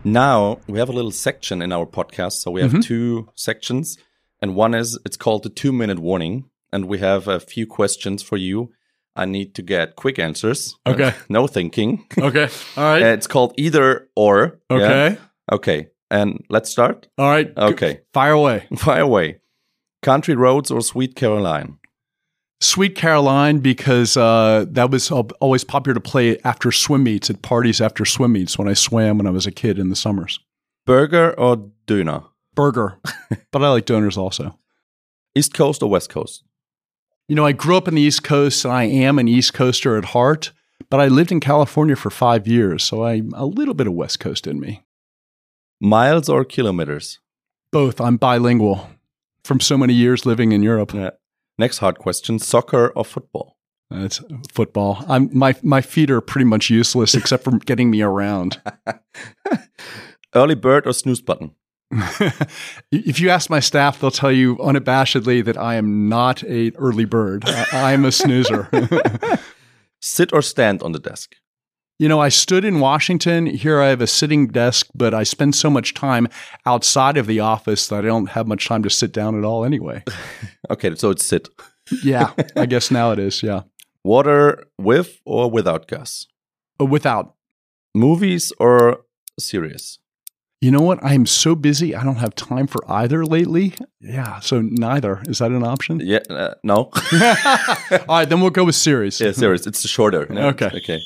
Now 0.04 0.58
we 0.66 0.78
have 0.78 0.88
a 0.88 0.92
little 0.92 1.10
section 1.12 1.62
in 1.62 1.72
our 1.72 1.86
podcast. 1.86 2.32
So 2.42 2.50
we 2.50 2.60
have 2.62 2.72
Mhm. 2.72 2.82
two 2.82 3.28
sections, 3.34 3.96
and 4.40 4.54
one 4.54 4.74
is 4.74 4.98
it's 5.06 5.16
called 5.16 5.42
the 5.42 5.48
two 5.48 5.72
minute 5.72 5.98
warning, 6.00 6.44
and 6.72 6.86
we 6.86 6.98
have 6.98 7.28
a 7.28 7.40
few 7.40 7.66
questions 7.66 8.22
for 8.22 8.36
you. 8.36 8.70
I 9.14 9.26
need 9.26 9.54
to 9.56 9.62
get 9.62 9.94
quick 9.96 10.18
answers. 10.18 10.74
Okay. 10.86 11.12
no 11.28 11.46
thinking. 11.46 12.04
Okay. 12.18 12.48
All 12.76 12.84
right. 12.84 13.02
Uh, 13.02 13.06
it's 13.16 13.26
called 13.26 13.54
either 13.56 14.08
or. 14.16 14.60
yeah? 14.70 14.76
okay. 14.76 15.18
Okay. 15.50 15.86
And 16.10 16.44
let's 16.50 16.68
start. 16.70 17.08
All 17.16 17.30
right. 17.30 17.52
Okay. 17.56 18.00
Fire 18.12 18.32
away. 18.32 18.66
Fire 18.76 19.02
away. 19.02 19.38
Country 20.02 20.34
roads 20.34 20.70
or 20.70 20.80
Sweet 20.82 21.14
Caroline? 21.14 21.78
Sweet 22.62 22.94
Caroline 22.94 23.58
because 23.58 24.16
uh, 24.16 24.66
that 24.68 24.92
was 24.92 25.10
always 25.10 25.64
popular 25.64 25.94
to 25.94 26.00
play 26.00 26.38
after 26.44 26.70
swim 26.70 27.02
meets 27.02 27.28
at 27.28 27.42
parties 27.42 27.80
after 27.80 28.04
swim 28.04 28.34
meets 28.34 28.56
when 28.56 28.68
I 28.68 28.72
swam 28.74 29.18
when 29.18 29.26
I 29.26 29.30
was 29.30 29.46
a 29.46 29.50
kid 29.50 29.80
in 29.80 29.88
the 29.88 29.96
summers. 29.96 30.38
Burger 30.86 31.34
or 31.38 31.70
Döner? 31.88 32.24
Burger, 32.54 33.00
but 33.50 33.64
I 33.64 33.68
like 33.68 33.84
Döners 33.84 34.16
also. 34.16 34.58
East 35.34 35.54
Coast 35.54 35.82
or 35.82 35.90
West 35.90 36.08
Coast? 36.08 36.44
You 37.26 37.34
know, 37.34 37.44
I 37.44 37.50
grew 37.50 37.76
up 37.76 37.88
in 37.88 37.96
the 37.96 38.02
East 38.02 38.22
Coast 38.22 38.64
and 38.64 38.72
I 38.72 38.84
am 38.84 39.18
an 39.18 39.26
East 39.26 39.54
Coaster 39.54 39.96
at 39.96 40.06
heart, 40.06 40.52
but 40.88 41.00
I 41.00 41.08
lived 41.08 41.32
in 41.32 41.40
California 41.40 41.96
for 41.96 42.10
five 42.10 42.46
years, 42.46 42.84
so 42.84 43.04
I'm 43.04 43.32
a 43.34 43.44
little 43.44 43.74
bit 43.74 43.88
of 43.88 43.94
West 43.94 44.20
Coast 44.20 44.46
in 44.46 44.60
me. 44.60 44.84
Miles 45.80 46.28
or 46.28 46.44
kilometers? 46.44 47.18
Both. 47.72 48.00
I'm 48.00 48.18
bilingual 48.18 48.88
from 49.42 49.58
so 49.58 49.76
many 49.76 49.94
years 49.94 50.24
living 50.24 50.52
in 50.52 50.62
Europe. 50.62 50.94
Yeah. 50.94 51.10
Next 51.58 51.78
hard 51.78 51.98
question 51.98 52.38
soccer 52.38 52.88
or 52.96 53.04
football? 53.04 53.56
It's 53.90 54.20
football. 54.50 55.04
I'm 55.08 55.28
my 55.36 55.54
my 55.62 55.80
feet 55.80 56.10
are 56.10 56.20
pretty 56.20 56.46
much 56.46 56.70
useless 56.70 57.14
except 57.14 57.44
for 57.44 57.58
getting 57.58 57.90
me 57.90 58.02
around. 58.02 58.60
Early 60.34 60.54
bird 60.54 60.86
or 60.86 60.92
snooze 60.92 61.20
button? 61.20 61.54
if 62.90 63.20
you 63.20 63.28
ask 63.28 63.50
my 63.50 63.60
staff, 63.60 64.00
they'll 64.00 64.10
tell 64.10 64.32
you 64.32 64.56
unabashedly 64.56 65.44
that 65.44 65.58
I 65.58 65.74
am 65.74 66.08
not 66.08 66.42
a 66.44 66.72
early 66.76 67.04
bird. 67.04 67.44
I, 67.46 67.66
I 67.72 67.92
am 67.92 68.06
a 68.06 68.12
snoozer. 68.12 68.70
Sit 70.00 70.32
or 70.32 70.40
stand 70.40 70.82
on 70.82 70.92
the 70.92 70.98
desk? 70.98 71.34
You 72.02 72.08
know, 72.08 72.18
I 72.18 72.30
stood 72.30 72.64
in 72.64 72.80
Washington. 72.80 73.46
Here 73.46 73.80
I 73.80 73.86
have 73.90 74.00
a 74.00 74.08
sitting 74.08 74.48
desk, 74.48 74.88
but 74.92 75.14
I 75.14 75.22
spend 75.22 75.54
so 75.54 75.70
much 75.70 75.94
time 75.94 76.26
outside 76.66 77.16
of 77.16 77.28
the 77.28 77.38
office 77.38 77.86
that 77.86 77.98
I 78.04 78.08
don't 78.08 78.30
have 78.30 78.48
much 78.48 78.66
time 78.66 78.82
to 78.82 78.90
sit 78.90 79.12
down 79.12 79.38
at 79.38 79.44
all 79.44 79.64
anyway. 79.64 80.02
Okay, 80.70 80.94
so 80.94 81.10
it's 81.10 81.24
sit. 81.24 81.48
Yeah, 82.02 82.32
I 82.56 82.66
guess 82.66 82.90
now 82.98 83.12
it 83.12 83.18
is. 83.18 83.42
Yeah. 83.42 83.62
Water 84.04 84.64
with 84.78 85.20
or 85.26 85.50
without 85.50 85.86
gas? 85.86 86.26
But 86.78 86.86
without, 86.86 87.34
Movies 87.94 88.52
or 88.58 89.04
series? 89.38 89.98
you 90.62 90.70
know 90.70 90.80
what? 90.80 90.98
I 91.04 91.14
am 91.14 91.26
so 91.26 91.54
busy. 91.54 91.94
I 91.94 92.04
don't 92.04 92.16
have 92.16 92.34
time 92.36 92.68
for 92.68 92.80
either 92.90 93.26
lately. 93.26 93.74
Yeah. 94.00 94.40
So 94.40 94.62
neither. 94.62 95.20
Is 95.26 95.38
that 95.40 95.50
an 95.50 95.64
option? 95.64 96.00
Yeah, 96.00 96.20
uh, 96.30 96.54
no. 96.62 96.90
all 98.08 98.16
right. 98.16 98.28
Then 98.28 98.40
we'll 98.40 98.50
go 98.50 98.64
with 98.64 98.76
series. 98.76 99.20
yeah, 99.20 99.32
series. 99.32 99.66
It's 99.66 99.86
shorter. 99.86 100.26
no? 100.30 100.48
Okay. 100.48 100.70
Okay. 100.74 101.00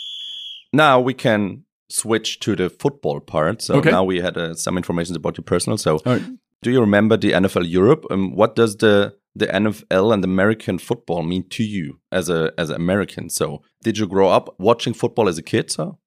Now 0.77 1.01
we 1.01 1.15
can 1.15 1.65
switch 1.89 2.39
to 2.41 2.57
the 2.57 2.69
football 2.83 3.21
part. 3.21 3.63
So 3.63 3.75
Okay. 3.77 3.91
now 3.91 4.05
we 4.05 4.21
had 4.21 4.37
uh, 4.37 4.55
some 4.55 4.77
information 4.77 5.17
about 5.17 5.37
your 5.39 5.45
personal. 5.45 5.79
So 5.79 5.99
right. 6.07 6.23
do 6.63 6.71
you 6.71 6.81
remember 6.81 7.17
the 7.17 7.33
NFL 7.33 7.65
Europe? 7.71 8.05
Um, 8.11 8.35
what 8.37 8.57
does 8.57 8.77
the 8.77 9.15
the 9.39 9.47
NFL 9.47 10.13
and 10.15 10.25
American 10.25 10.79
football 10.79 11.23
mean 11.23 11.45
to 11.51 11.63
you 11.63 11.99
as 12.11 12.29
a 12.29 12.53
as 12.59 12.71
an 12.71 12.77
American? 12.77 13.31
So 13.31 13.63
did 13.85 13.99
you 13.99 14.07
grow 14.07 14.29
up 14.29 14.55
watching 14.59 14.95
football 14.95 15.29
as 15.29 15.39
a 15.39 15.43
kid? 15.43 15.71
So 15.71 15.99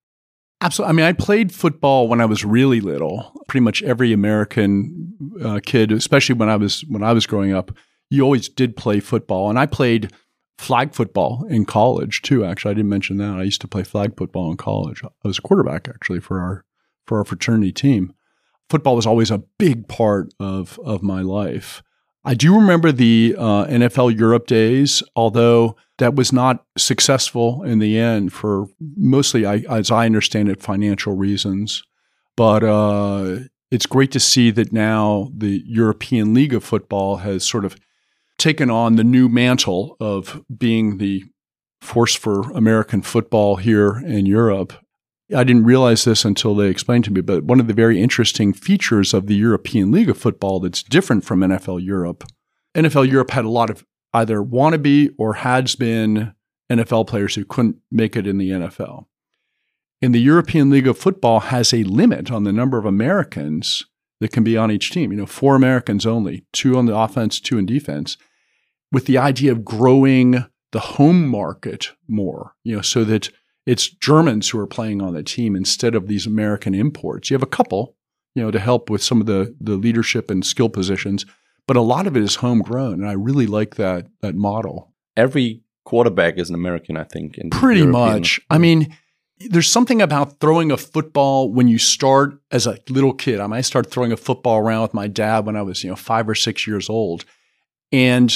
Absolutely. 0.61 0.89
I 0.89 0.93
mean, 0.97 1.05
I 1.05 1.13
played 1.13 1.51
football 1.53 2.07
when 2.09 2.19
I 2.19 2.25
was 2.25 2.43
really 2.43 2.81
little. 2.81 3.31
Pretty 3.47 3.63
much 3.63 3.81
every 3.83 4.11
American 4.11 5.13
uh, 5.41 5.59
kid, 5.65 5.91
especially 5.91 6.35
when 6.35 6.49
I 6.49 6.57
was 6.57 6.83
when 6.89 7.03
I 7.03 7.13
was 7.13 7.25
growing 7.25 7.53
up, 7.53 7.71
you 8.09 8.23
always 8.23 8.49
did 8.49 8.75
play 8.75 8.99
football, 8.99 9.49
and 9.49 9.57
I 9.57 9.65
played 9.67 10.11
flag 10.59 10.93
football 10.93 11.45
in 11.49 11.63
college 11.63 12.21
too. 12.21 12.43
Actually, 12.43 12.71
I 12.71 12.73
didn't 12.73 12.89
mention 12.89 13.15
that. 13.17 13.37
I 13.39 13.43
used 13.43 13.61
to 13.61 13.67
play 13.67 13.83
flag 13.83 14.17
football 14.17 14.51
in 14.51 14.57
college. 14.57 15.01
I 15.03 15.07
was 15.23 15.37
a 15.37 15.41
quarterback 15.41 15.87
actually 15.87 16.19
for 16.19 16.41
our 16.41 16.65
for 17.07 17.17
our 17.17 17.23
fraternity 17.23 17.71
team. 17.71 18.13
Football 18.69 18.97
was 18.97 19.05
always 19.05 19.31
a 19.31 19.37
big 19.57 19.87
part 19.87 20.33
of 20.37 20.77
of 20.83 21.01
my 21.01 21.21
life. 21.21 21.81
I 22.25 22.33
do 22.33 22.53
remember 22.53 22.91
the 22.91 23.35
uh, 23.37 23.65
NFL 23.67 24.19
Europe 24.19 24.47
days, 24.47 25.01
although 25.15 25.77
that 25.97 26.15
was 26.15 26.33
not 26.33 26.65
successful 26.77 27.63
in 27.63 27.79
the 27.79 27.97
end 27.97 28.33
for 28.33 28.67
mostly, 28.97 29.45
I, 29.45 29.63
as 29.69 29.89
I 29.89 30.05
understand 30.05 30.49
it, 30.49 30.61
financial 30.61 31.15
reasons. 31.15 31.83
But 32.35 32.65
uh, 32.65 33.39
it's 33.71 33.85
great 33.85 34.11
to 34.11 34.19
see 34.19 34.51
that 34.51 34.73
now 34.73 35.31
the 35.33 35.63
European 35.65 36.33
League 36.33 36.53
of 36.53 36.65
Football 36.65 37.17
has 37.17 37.47
sort 37.47 37.63
of 37.63 37.77
taken 38.39 38.69
on 38.69 38.95
the 38.95 39.03
new 39.03 39.29
mantle 39.29 39.95
of 39.99 40.43
being 40.55 40.97
the 40.97 41.23
force 41.81 42.15
for 42.15 42.41
American 42.51 43.01
football 43.01 43.57
here 43.57 44.01
in 44.05 44.25
Europe. 44.25 44.73
I 45.35 45.43
didn't 45.43 45.65
realize 45.65 46.05
this 46.05 46.25
until 46.25 46.55
they 46.55 46.69
explained 46.69 47.05
to 47.05 47.11
me, 47.11 47.21
but 47.21 47.43
one 47.43 47.59
of 47.59 47.67
the 47.67 47.73
very 47.73 48.01
interesting 48.01 48.51
features 48.51 49.13
of 49.13 49.27
the 49.27 49.35
European 49.35 49.91
League 49.91 50.09
of 50.09 50.17
Football 50.17 50.59
that's 50.59 50.81
different 50.81 51.23
from 51.23 51.41
NFL 51.41 51.83
Europe, 51.85 52.23
NFL 52.75 53.09
Europe 53.09 53.31
had 53.31 53.45
a 53.45 53.49
lot 53.49 53.69
of 53.69 53.85
either 54.13 54.41
wannabe 54.41 55.13
or 55.17 55.35
has 55.35 55.75
been 55.75 56.33
NFL 56.71 57.07
players 57.07 57.35
who 57.35 57.45
couldn't 57.45 57.77
make 57.91 58.15
it 58.15 58.27
in 58.27 58.37
the 58.37 58.49
NFL. 58.49 59.05
And 60.01 60.15
the 60.15 60.21
European 60.21 60.69
League 60.69 60.87
of 60.87 60.97
Football 60.97 61.41
has 61.41 61.73
a 61.73 61.83
limit 61.83 62.31
on 62.31 62.43
the 62.43 62.53
number 62.53 62.77
of 62.77 62.85
Americans 62.85 63.85
that 64.19 64.31
can 64.31 64.43
be 64.43 64.57
on 64.57 64.71
each 64.71 64.91
team. 64.91 65.11
You 65.11 65.17
know, 65.17 65.25
four 65.25 65.55
Americans 65.55 66.05
only, 66.05 66.45
two 66.53 66.77
on 66.77 66.85
the 66.85 66.95
offense, 66.95 67.39
two 67.39 67.57
in 67.57 67.65
defense, 67.65 68.17
with 68.91 69.05
the 69.05 69.17
idea 69.17 69.51
of 69.51 69.65
growing 69.65 70.45
the 70.71 70.79
home 70.79 71.27
market 71.27 71.91
more, 72.07 72.53
you 72.63 72.75
know, 72.75 72.81
so 72.81 73.03
that 73.03 73.29
it's 73.65 73.89
Germans 73.89 74.49
who 74.49 74.59
are 74.59 74.67
playing 74.67 75.01
on 75.01 75.13
the 75.13 75.23
team 75.23 75.55
instead 75.55 75.95
of 75.95 76.07
these 76.07 76.25
American 76.25 76.73
imports. 76.73 77.29
You 77.29 77.35
have 77.35 77.43
a 77.43 77.47
couple, 77.47 77.95
you 78.35 78.43
know, 78.43 78.51
to 78.51 78.59
help 78.59 78.89
with 78.89 79.03
some 79.03 79.19
of 79.21 79.27
the 79.27 79.55
the 79.59 79.75
leadership 79.75 80.29
and 80.31 80.45
skill 80.45 80.69
positions, 80.69 81.25
but 81.67 81.77
a 81.77 81.81
lot 81.81 82.07
of 82.07 82.15
it 82.15 82.23
is 82.23 82.35
homegrown, 82.35 82.93
and 82.93 83.07
I 83.07 83.13
really 83.13 83.47
like 83.47 83.75
that 83.75 84.07
that 84.21 84.35
model. 84.35 84.93
Every 85.17 85.61
quarterback 85.85 86.37
is 86.37 86.49
an 86.49 86.55
American, 86.55 86.97
I 86.97 87.03
think. 87.03 87.37
In 87.37 87.49
Pretty 87.49 87.81
European. 87.81 88.11
much. 88.11 88.39
I 88.49 88.57
mean, 88.59 88.95
there's 89.39 89.69
something 89.69 90.01
about 90.01 90.39
throwing 90.39 90.71
a 90.71 90.77
football 90.77 91.51
when 91.51 91.67
you 91.67 91.77
start 91.77 92.39
as 92.51 92.67
a 92.67 92.77
little 92.89 93.13
kid. 93.13 93.39
I 93.39 93.47
might 93.47 93.61
start 93.61 93.89
throwing 93.89 94.11
a 94.11 94.17
football 94.17 94.59
around 94.59 94.83
with 94.83 94.93
my 94.93 95.07
dad 95.07 95.45
when 95.45 95.55
I 95.55 95.61
was, 95.61 95.83
you 95.83 95.89
know, 95.89 95.95
five 95.95 96.29
or 96.29 96.35
six 96.35 96.67
years 96.67 96.89
old. 96.89 97.25
And, 97.91 98.31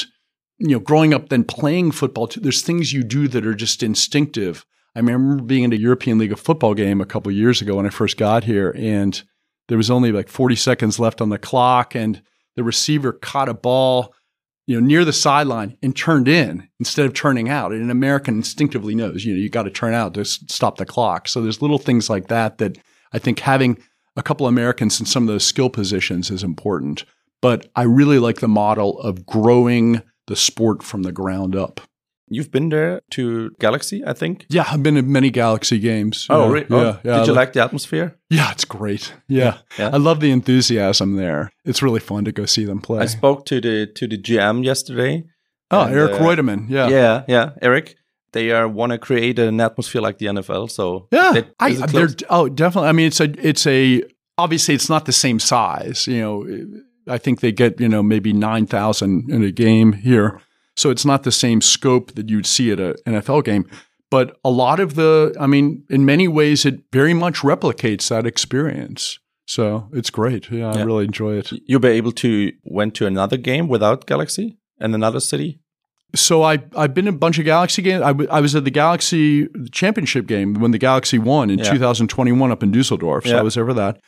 you 0.64 0.70
know, 0.70 0.80
growing 0.80 1.14
up 1.14 1.30
then 1.30 1.44
playing 1.44 1.92
football, 1.92 2.30
there's 2.38 2.62
things 2.62 2.94
you 2.94 3.04
do 3.04 3.28
that 3.28 3.46
are 3.46 3.54
just 3.54 3.84
instinctive. 3.84 4.66
I 4.96 5.00
remember 5.00 5.44
being 5.44 5.64
in 5.64 5.74
a 5.74 5.78
European 5.78 6.18
League 6.18 6.32
of 6.32 6.40
Football 6.40 6.74
game 6.74 7.02
a 7.02 7.06
couple 7.06 7.32
years 7.32 7.62
ago 7.62 7.76
when 7.76 7.86
I 7.86 7.90
first 7.90 8.18
got 8.18 8.46
here, 8.46 8.74
and 8.78 9.22
there 9.68 9.78
was 9.78 9.92
only 9.92 10.12
like 10.12 10.30
40 10.30 10.56
seconds 10.56 11.00
left 11.00 11.20
on 11.20 11.30
the 11.30 11.38
clock, 11.38 11.96
and 11.96 12.22
the 12.56 12.64
receiver 12.64 13.12
caught 13.12 13.50
a 13.50 13.54
ball 13.54 14.14
you 14.66 14.80
know, 14.80 14.86
near 14.86 15.04
the 15.04 15.14
sideline 15.14 15.78
and 15.84 15.96
turned 15.96 16.28
in 16.28 16.70
instead 16.80 17.06
of 17.06 17.14
turning 17.14 17.50
out. 17.50 17.72
And 17.72 17.82
an 17.82 17.90
American 17.90 18.36
instinctively 18.38 18.96
knows, 18.96 19.26
you 19.26 19.34
know, 19.34 19.40
you 19.40 19.50
got 19.50 19.64
to 19.64 19.70
turn 19.70 19.94
out 19.94 20.14
to 20.14 20.24
stop 20.24 20.78
the 20.78 20.86
clock. 20.86 21.28
So 21.28 21.42
there's 21.42 21.62
little 21.62 21.78
things 21.78 22.10
like 22.10 22.28
that 22.28 22.60
that 22.60 22.78
I 23.12 23.20
think 23.20 23.40
having 23.40 23.78
a 24.16 24.24
couple 24.24 24.48
Americans 24.48 25.00
in 25.00 25.06
some 25.06 25.24
of 25.24 25.28
those 25.28 25.44
skill 25.44 25.70
positions 25.70 26.32
is 26.32 26.44
important. 26.44 27.04
But 27.42 27.70
I 27.76 27.84
really 27.84 28.20
like 28.20 28.40
the 28.40 28.48
model 28.48 29.00
of 29.02 29.26
growing 29.26 30.02
the 30.28 30.36
sport 30.36 30.84
from 30.84 31.04
the 31.04 31.12
ground 31.12 31.56
up. 31.56 31.82
You've 32.30 32.52
been 32.52 32.70
there 32.70 33.02
to 33.12 33.52
Galaxy, 33.60 34.04
I 34.06 34.14
think. 34.14 34.46
Yeah, 34.50 34.66
I've 34.68 34.82
been 34.82 34.96
to 34.96 35.02
many 35.02 35.30
Galaxy 35.30 35.78
games. 35.78 36.26
Oh, 36.30 36.50
really? 36.50 36.66
Oh, 36.70 36.82
yeah, 36.82 36.98
yeah. 37.04 37.18
Did 37.20 37.28
you 37.28 37.34
like 37.34 37.54
the 37.54 37.62
atmosphere? 37.62 38.18
Yeah, 38.30 38.52
it's 38.52 38.66
great. 38.66 39.14
Yeah. 39.28 39.58
yeah. 39.78 39.90
I 39.90 39.98
love 39.98 40.20
the 40.20 40.32
enthusiasm 40.32 41.16
there. 41.16 41.52
It's 41.66 41.84
really 41.84 42.00
fun 42.00 42.26
to 42.26 42.32
go 42.32 42.46
see 42.46 42.66
them 42.66 42.80
play. 42.80 43.02
I 43.02 43.06
spoke 43.06 43.46
to 43.48 43.60
the 43.62 43.86
to 43.88 44.08
the 44.08 44.18
GM 44.18 44.64
yesterday. 44.64 45.26
Oh, 45.70 45.82
and, 45.82 45.94
Eric 45.94 46.14
uh, 46.14 46.20
Reutemann. 46.20 46.70
Yeah. 46.70 46.88
Yeah, 46.88 47.24
yeah, 47.28 47.50
Eric. 47.62 47.96
They 48.32 48.52
are 48.52 48.68
want 48.68 48.92
to 48.94 48.98
create 48.98 49.38
an 49.38 49.62
atmosphere 49.62 50.02
like 50.02 50.18
the 50.18 50.26
NFL. 50.26 50.72
So 50.72 51.08
yeah, 51.12 51.42
I, 51.60 51.74
they're 51.74 52.10
oh 52.30 52.50
definitely. 52.50 52.90
I 52.90 52.92
mean, 52.94 53.08
it's 53.08 53.20
a 53.20 53.32
it's 53.48 53.68
a 53.68 54.04
obviously 54.40 54.74
it's 54.74 54.90
not 54.90 55.06
the 55.06 55.12
same 55.12 55.40
size. 55.40 56.08
You 56.08 56.20
know, 56.20 56.46
I 57.08 57.18
think 57.18 57.42
they 57.42 57.52
get 57.52 57.80
you 57.80 57.90
know 57.90 58.04
maybe 58.04 58.34
nine 58.34 58.66
thousand 58.66 59.30
in 59.30 59.44
a 59.44 59.52
game 59.52 59.94
here 59.94 60.40
so 60.76 60.90
it's 60.90 61.06
not 61.06 61.24
the 61.24 61.32
same 61.32 61.62
scope 61.62 62.14
that 62.16 62.30
you'd 62.30 62.46
see 62.46 62.72
at 62.72 62.80
an 62.80 62.96
NFL 63.06 63.44
game. 63.44 63.70
But 64.10 64.38
a 64.44 64.50
lot 64.50 64.80
of 64.80 64.96
the, 64.96 65.36
I 65.40 65.48
mean, 65.48 65.84
in 65.90 66.06
many 66.06 66.28
ways, 66.28 66.66
it 66.66 66.82
very 66.92 67.14
much 67.14 67.40
replicates 67.40 68.10
that 68.10 68.28
experience. 68.28 69.20
So 69.46 69.90
it's 69.92 70.10
great. 70.10 70.50
Yeah, 70.52 70.74
yeah. 70.74 70.82
I 70.82 70.84
really 70.84 71.06
enjoy 71.06 71.38
it. 71.38 71.52
You'll 71.66 71.80
be 71.80 71.90
able 71.90 72.12
to 72.14 72.54
went 72.64 72.96
to 72.96 73.08
another 73.08 73.38
game 73.38 73.68
without 73.68 74.06
Galaxy 74.06 74.58
and 74.80 74.96
another 74.96 75.20
city. 75.20 75.60
So 76.16 76.44
I 76.44 76.60
I've 76.78 76.94
been 76.94 77.08
in 77.08 77.16
a 77.16 77.18
bunch 77.18 77.40
of 77.40 77.46
Galaxy 77.46 77.82
games. 77.82 78.04
I, 78.04 78.10
w- 78.10 78.30
I 78.30 78.40
was 78.40 78.56
at 78.56 78.66
the 78.66 78.72
Galaxy 78.72 79.48
championship 79.72 80.28
game 80.28 80.54
when 80.54 80.72
the 80.72 80.78
Galaxy 80.78 81.18
won 81.18 81.50
in 81.50 81.60
yeah. 81.60 81.72
2021 81.72 82.52
up 82.52 82.64
in 82.64 82.72
Dusseldorf. 82.72 83.26
So. 83.26 83.38
I 83.38 83.42
was 83.42 83.56
there 83.56 83.66
for 83.66 83.74
that. 83.74 84.00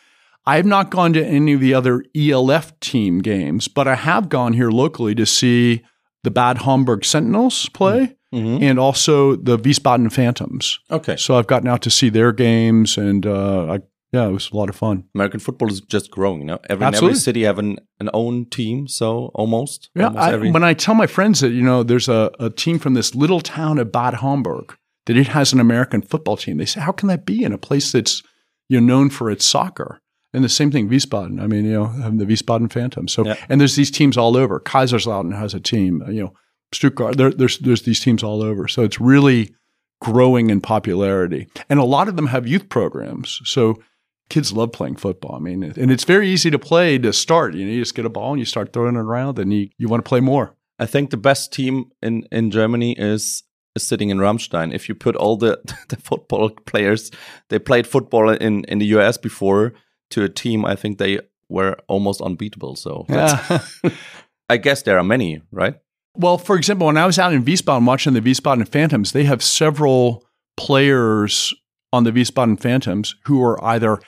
I 0.48 0.58
have 0.58 0.66
not 0.66 0.92
gone 0.92 1.14
to 1.14 1.26
any 1.26 1.54
of 1.54 1.60
the 1.60 1.74
other 1.74 2.04
ELF 2.16 2.80
team 2.80 3.20
games, 3.20 3.68
but 3.68 3.88
I 3.88 3.96
have 3.96 4.30
gone 4.30 4.54
here 4.54 4.70
locally 4.70 5.16
to 5.16 5.26
see 5.26 5.84
the 6.24 6.32
Bad 6.32 6.60
Homburg 6.60 7.04
Sentinels 7.04 7.70
play 7.70 8.16
mm-hmm. 8.34 8.64
and 8.64 8.80
also 8.80 9.36
the 9.36 9.58
Wiesbaden 9.58 10.12
Phantoms. 10.12 10.80
Okay. 10.92 11.16
So 11.18 11.36
I've 11.36 11.48
gotten 11.48 11.68
out 11.68 11.82
to 11.84 11.90
see 11.90 12.10
their 12.10 12.32
games 12.32 12.98
and 12.98 13.26
uh, 13.26 13.74
I, 13.74 13.80
yeah, 14.12 14.28
it 14.28 14.32
was 14.32 14.52
a 14.52 14.58
lot 14.58 14.70
of 14.70 14.76
fun. 14.76 15.06
American 15.16 15.40
football 15.40 15.70
is 15.70 15.82
just 15.82 16.12
growing. 16.12 16.42
You 16.42 16.48
know, 16.48 16.60
every, 16.70 16.86
every 16.86 17.16
city 17.16 17.44
have 17.44 17.60
an, 17.60 17.80
an 18.00 18.10
own 18.14 18.46
team. 18.46 18.88
So 18.88 19.32
almost. 19.34 19.90
Yeah. 19.96 20.06
Almost 20.06 20.24
I, 20.24 20.34
every- 20.34 20.52
when 20.52 20.64
I 20.64 20.74
tell 20.74 20.96
my 20.96 21.08
friends 21.08 21.40
that 21.42 21.52
you 21.52 21.62
know 21.62 21.84
there's 21.84 22.08
a, 22.08 22.32
a 22.40 22.50
team 22.50 22.80
from 22.80 22.94
this 22.94 23.16
little 23.16 23.42
town 23.42 23.80
of 23.80 23.92
Bad 23.92 24.16
Homburg 24.16 24.76
that 25.06 25.18
it 25.18 25.28
has 25.28 25.54
an 25.54 25.60
American 25.60 26.02
football 26.02 26.38
team, 26.38 26.58
they 26.58 26.66
say, 26.66 26.82
how 26.82 26.92
can 26.92 27.08
that 27.10 27.26
be 27.26 27.44
in 27.44 27.52
a 27.52 27.58
place 27.58 27.92
that's 27.92 28.24
you 28.70 28.80
know 28.80 28.88
known 28.88 29.10
for 29.10 29.30
its 29.30 29.46
soccer? 29.46 30.02
And 30.36 30.44
the 30.44 30.50
same 30.50 30.70
thing, 30.70 30.90
Wiesbaden. 30.90 31.42
I 31.42 31.48
mean, 31.48 31.66
you 31.66 31.74
know, 31.74 31.86
um, 31.86 32.18
the 32.18 32.26
Wiesbaden 32.26 32.72
Phantom. 32.72 33.08
So, 33.08 33.26
yeah. 33.26 33.38
and 33.48 33.60
there's 33.62 33.76
these 33.76 33.90
teams 33.90 34.18
all 34.18 34.36
over. 34.36 34.60
Kaiserslautern 34.60 35.38
has 35.38 35.54
a 35.54 35.60
team. 35.60 36.04
You 36.08 36.26
know, 36.26 36.34
Stuttgart. 36.74 37.18
There, 37.18 37.32
there's 37.32 37.58
there's 37.60 37.84
these 37.84 38.00
teams 38.00 38.22
all 38.22 38.44
over. 38.44 38.68
So 38.68 38.84
it's 38.84 39.00
really 39.00 39.56
growing 40.02 40.50
in 40.50 40.62
popularity, 40.62 41.48
and 41.70 41.80
a 41.80 41.84
lot 41.84 42.08
of 42.08 42.16
them 42.16 42.28
have 42.28 42.48
youth 42.48 42.70
programs. 42.70 43.42
So 43.46 43.82
kids 44.30 44.52
love 44.52 44.72
playing 44.72 44.98
football. 44.98 45.36
I 45.36 45.40
mean, 45.40 45.64
and 45.64 45.92
it's 45.92 46.04
very 46.04 46.30
easy 46.30 46.52
to 46.52 46.60
play 46.60 46.98
to 46.98 47.14
start. 47.14 47.54
You 47.56 47.66
know, 47.66 47.72
you 47.72 47.82
just 47.82 47.96
get 47.96 48.06
a 48.06 48.10
ball 48.10 48.32
and 48.32 48.40
you 48.40 48.46
start 48.46 48.74
throwing 48.74 48.96
it 48.96 49.00
around, 49.00 49.40
and 49.40 49.54
you 49.54 49.70
you 49.78 49.88
want 49.88 50.04
to 50.04 50.10
play 50.10 50.20
more. 50.20 50.56
I 50.78 50.86
think 50.86 51.10
the 51.10 51.18
best 51.18 51.54
team 51.54 51.92
in 52.02 52.28
in 52.32 52.52
Germany 52.52 52.94
is 52.98 53.44
is 53.76 53.88
sitting 53.88 54.10
in 54.10 54.18
Ramstein. 54.18 54.74
If 54.74 54.90
you 54.90 54.96
put 54.96 55.16
all 55.16 55.38
the 55.38 55.62
the 55.90 55.98
football 55.98 56.50
players, 56.66 57.12
they 57.50 57.60
played 57.60 57.88
football 57.88 58.30
in 58.30 58.66
in 58.66 58.80
the 58.80 58.88
US 58.98 59.18
before 59.18 59.74
to 60.12 60.24
a 60.24 60.30
team, 60.30 60.66
I 60.66 60.76
think 60.76 60.98
they 60.98 61.20
were 61.50 61.78
almost 61.88 62.22
unbeatable. 62.22 62.76
So 62.76 63.06
yeah. 63.10 63.60
I 64.50 64.58
guess 64.58 64.84
there 64.84 64.98
are 65.00 65.04
many, 65.04 65.42
right? 65.52 65.76
Well, 66.16 66.38
for 66.38 66.56
example, 66.56 66.88
when 66.88 66.98
I 66.98 67.06
was 67.06 67.20
out 67.20 67.34
in 67.34 67.44
Wiesbaden 67.44 67.86
watching 67.86 68.14
the 68.14 68.22
Wiesbaden 68.22 68.68
Phantoms, 68.68 69.12
they 69.12 69.26
have 69.26 69.44
several 69.44 70.26
players 70.56 71.54
on 71.92 72.04
the 72.04 72.12
Wiesbaden 72.12 72.60
Phantoms 72.60 73.16
who 73.26 73.44
are 73.44 73.62
either 73.64 74.00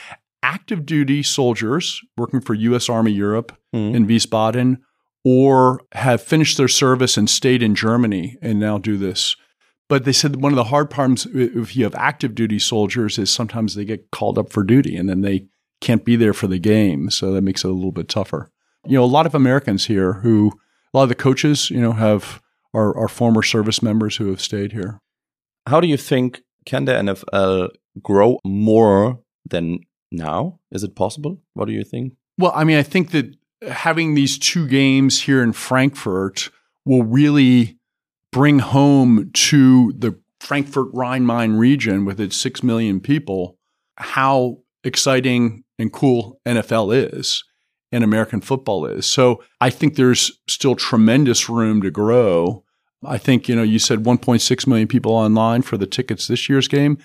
active 0.44 0.86
duty 0.86 1.24
soldiers 1.24 2.02
working 2.18 2.40
for 2.40 2.54
U.S. 2.54 2.88
Army 2.90 3.12
Europe 3.12 3.58
mm. 3.76 3.94
in 3.94 4.08
Wiesbaden 4.08 4.78
or 5.26 5.82
have 5.94 6.22
finished 6.22 6.58
their 6.58 6.68
service 6.68 7.18
and 7.18 7.30
stayed 7.30 7.62
in 7.62 7.76
Germany 7.76 8.38
and 8.42 8.60
now 8.60 8.78
do 8.78 8.98
this. 8.98 9.36
But 9.90 10.06
they 10.06 10.14
said 10.14 10.38
one 10.38 10.52
of 10.52 10.58
the 10.58 10.66
hard 10.66 10.90
problems 10.90 11.28
if 11.34 11.76
you 11.76 11.84
have 11.84 11.96
active 11.96 12.36
duty 12.36 12.60
soldiers 12.60 13.18
is 13.18 13.30
sometimes 13.30 13.76
they 13.76 13.86
get 13.86 14.12
called 14.12 14.38
up 14.38 14.52
for 14.52 14.64
duty 14.64 14.96
and 14.96 15.10
then 15.10 15.22
they 15.22 15.48
can't 15.82 16.06
be 16.06 16.16
there 16.16 16.34
for 16.34 16.48
the 16.48 16.60
game. 16.60 17.10
So 17.10 17.32
that 17.34 17.42
makes 17.42 17.64
it 17.64 17.70
a 17.70 17.74
little 17.74 17.92
bit 17.92 18.10
tougher. 18.10 18.50
You 18.86 18.98
know, 18.98 19.04
a 19.04 19.06
lot 19.06 19.26
of 19.26 19.36
Americans 19.36 19.86
here 19.86 20.14
who, 20.14 20.52
a 20.94 20.98
lot 20.98 21.04
of 21.04 21.10
the 21.10 21.16
coaches, 21.16 21.70
you 21.70 21.82
know, 21.82 21.94
have 21.94 22.42
are, 22.74 22.96
are 22.98 23.08
former 23.08 23.44
service 23.44 23.82
members 23.82 24.18
who 24.18 24.30
have 24.30 24.42
stayed 24.42 24.72
here. 24.72 25.00
How 25.68 25.80
do 25.82 25.88
you 25.88 25.98
think 25.98 26.42
can 26.66 26.86
the 26.86 26.94
NFL 26.94 27.70
grow 28.02 28.40
more 28.46 29.20
than 29.50 29.80
now? 30.12 30.60
Is 30.72 30.84
it 30.84 30.96
possible? 30.96 31.42
What 31.54 31.66
do 31.66 31.74
you 31.74 31.84
think? 31.84 32.14
Well, 32.38 32.52
I 32.56 32.64
mean, 32.64 32.78
I 32.78 32.84
think 32.84 33.12
that 33.12 33.36
having 33.68 34.14
these 34.14 34.38
two 34.38 34.68
games 34.68 35.22
here 35.22 35.42
in 35.42 35.54
Frankfurt 35.54 36.50
will 36.86 37.04
really 37.04 37.78
bring 38.32 38.60
home 38.60 39.32
to 39.34 39.94
the 39.98 40.20
Frankfurt 40.40 40.90
Rhine 40.94 41.26
Main 41.26 41.54
region 41.54 42.06
with 42.06 42.20
its 42.20 42.38
6 42.38 42.64
million 42.64 43.00
people 43.00 43.58
how 43.98 44.60
exciting 44.88 45.64
and 45.78 45.94
cool 45.94 46.40
NFL 46.46 47.14
is 47.14 47.44
and 47.92 48.04
American 48.04 48.42
football 48.42 48.86
is. 48.86 49.06
So 49.06 49.44
I 49.62 49.70
think 49.70 49.96
there's 49.96 50.32
still 50.48 50.76
tremendous 50.76 51.48
room 51.48 51.82
to 51.82 51.92
grow. 51.92 52.64
I 53.06 53.18
think, 53.18 53.48
you 53.48 53.56
know, 53.56 53.64
you 53.64 53.80
said 53.80 54.04
1.6 54.04 54.68
million 54.68 54.88
people 54.88 55.12
online 55.12 55.62
for 55.62 55.78
the 55.78 55.86
tickets 55.86 56.28
this 56.28 56.50
year's 56.50 56.68
game. 56.68 56.98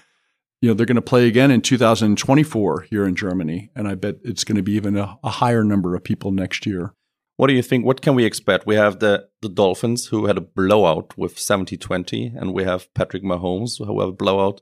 You 0.60 0.68
know, 0.68 0.74
they're 0.74 0.86
going 0.86 0.96
to 0.96 1.02
play 1.02 1.26
again 1.26 1.50
in 1.50 1.60
2024 1.60 2.82
here 2.82 3.04
in 3.06 3.14
Germany. 3.14 3.70
And 3.74 3.86
I 3.86 3.94
bet 3.94 4.16
it's 4.22 4.44
going 4.44 4.56
to 4.56 4.62
be 4.62 4.72
even 4.72 4.96
a, 4.96 5.18
a 5.22 5.30
higher 5.30 5.64
number 5.64 5.94
of 5.94 6.04
people 6.04 6.30
next 6.30 6.66
year. 6.66 6.94
What 7.36 7.48
do 7.48 7.54
you 7.54 7.62
think? 7.62 7.84
What 7.84 8.02
can 8.02 8.14
we 8.14 8.24
expect? 8.24 8.66
We 8.66 8.76
have 8.76 9.00
the, 9.00 9.28
the 9.40 9.48
Dolphins 9.48 10.06
who 10.06 10.26
had 10.26 10.38
a 10.38 10.42
blowout 10.42 11.16
with 11.18 11.38
70 11.38 11.76
20, 11.76 12.32
and 12.36 12.52
we 12.52 12.64
have 12.64 12.92
Patrick 12.94 13.24
Mahomes 13.24 13.78
who 13.78 14.00
have 14.00 14.08
a 14.08 14.12
blowout 14.12 14.60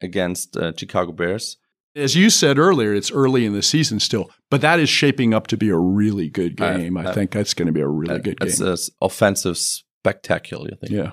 against 0.00 0.56
uh, 0.56 0.72
Chicago 0.76 1.12
Bears. 1.12 1.58
As 1.96 2.14
you 2.14 2.28
said 2.28 2.58
earlier, 2.58 2.92
it's 2.92 3.10
early 3.10 3.46
in 3.46 3.54
the 3.54 3.62
season 3.62 4.00
still, 4.00 4.30
but 4.50 4.60
that 4.60 4.78
is 4.78 4.88
shaping 4.90 5.32
up 5.32 5.46
to 5.46 5.56
be 5.56 5.70
a 5.70 5.76
really 5.78 6.28
good 6.28 6.56
game. 6.56 6.96
I, 6.98 7.08
I 7.08 7.12
think 7.12 7.30
that's 7.30 7.54
going 7.54 7.66
to 7.66 7.72
be 7.72 7.80
a 7.80 7.88
really 7.88 8.16
uh, 8.16 8.18
good 8.18 8.38
game. 8.38 8.48
It's 8.48 8.90
offensive 9.00 9.56
spectacular, 9.56 10.68
I 10.72 10.76
think. 10.76 10.92
Yeah. 10.92 11.12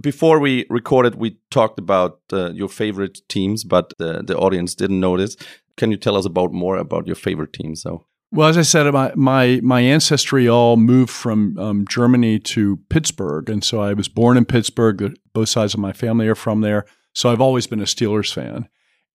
Before 0.00 0.38
we 0.38 0.66
recorded, 0.70 1.14
we 1.14 1.38
talked 1.50 1.78
about 1.78 2.20
uh, 2.32 2.50
your 2.50 2.68
favorite 2.68 3.20
teams, 3.28 3.64
but 3.64 3.92
the, 3.98 4.22
the 4.22 4.36
audience 4.36 4.74
didn't 4.74 5.00
notice. 5.00 5.36
Can 5.76 5.90
you 5.90 5.96
tell 5.96 6.16
us 6.16 6.26
about 6.26 6.52
more 6.52 6.76
about 6.76 7.06
your 7.06 7.16
favorite 7.16 7.52
team? 7.52 7.74
So, 7.76 8.04
Well, 8.32 8.48
as 8.48 8.58
I 8.58 8.62
said, 8.62 8.92
my 8.92 9.12
my, 9.14 9.60
my 9.62 9.80
ancestry 9.80 10.48
all 10.48 10.76
moved 10.76 11.10
from 11.10 11.56
um, 11.58 11.84
Germany 11.88 12.38
to 12.40 12.78
Pittsburgh, 12.88 13.48
and 13.48 13.62
so 13.64 13.80
I 13.80 13.92
was 13.92 14.08
born 14.08 14.36
in 14.36 14.44
Pittsburgh. 14.44 15.16
Both 15.32 15.48
sides 15.48 15.74
of 15.74 15.80
my 15.80 15.92
family 15.92 16.28
are 16.28 16.34
from 16.34 16.60
there, 16.60 16.86
so 17.12 17.30
I've 17.30 17.40
always 17.40 17.66
been 17.66 17.80
a 17.80 17.84
Steelers 17.84 18.32
fan. 18.32 18.68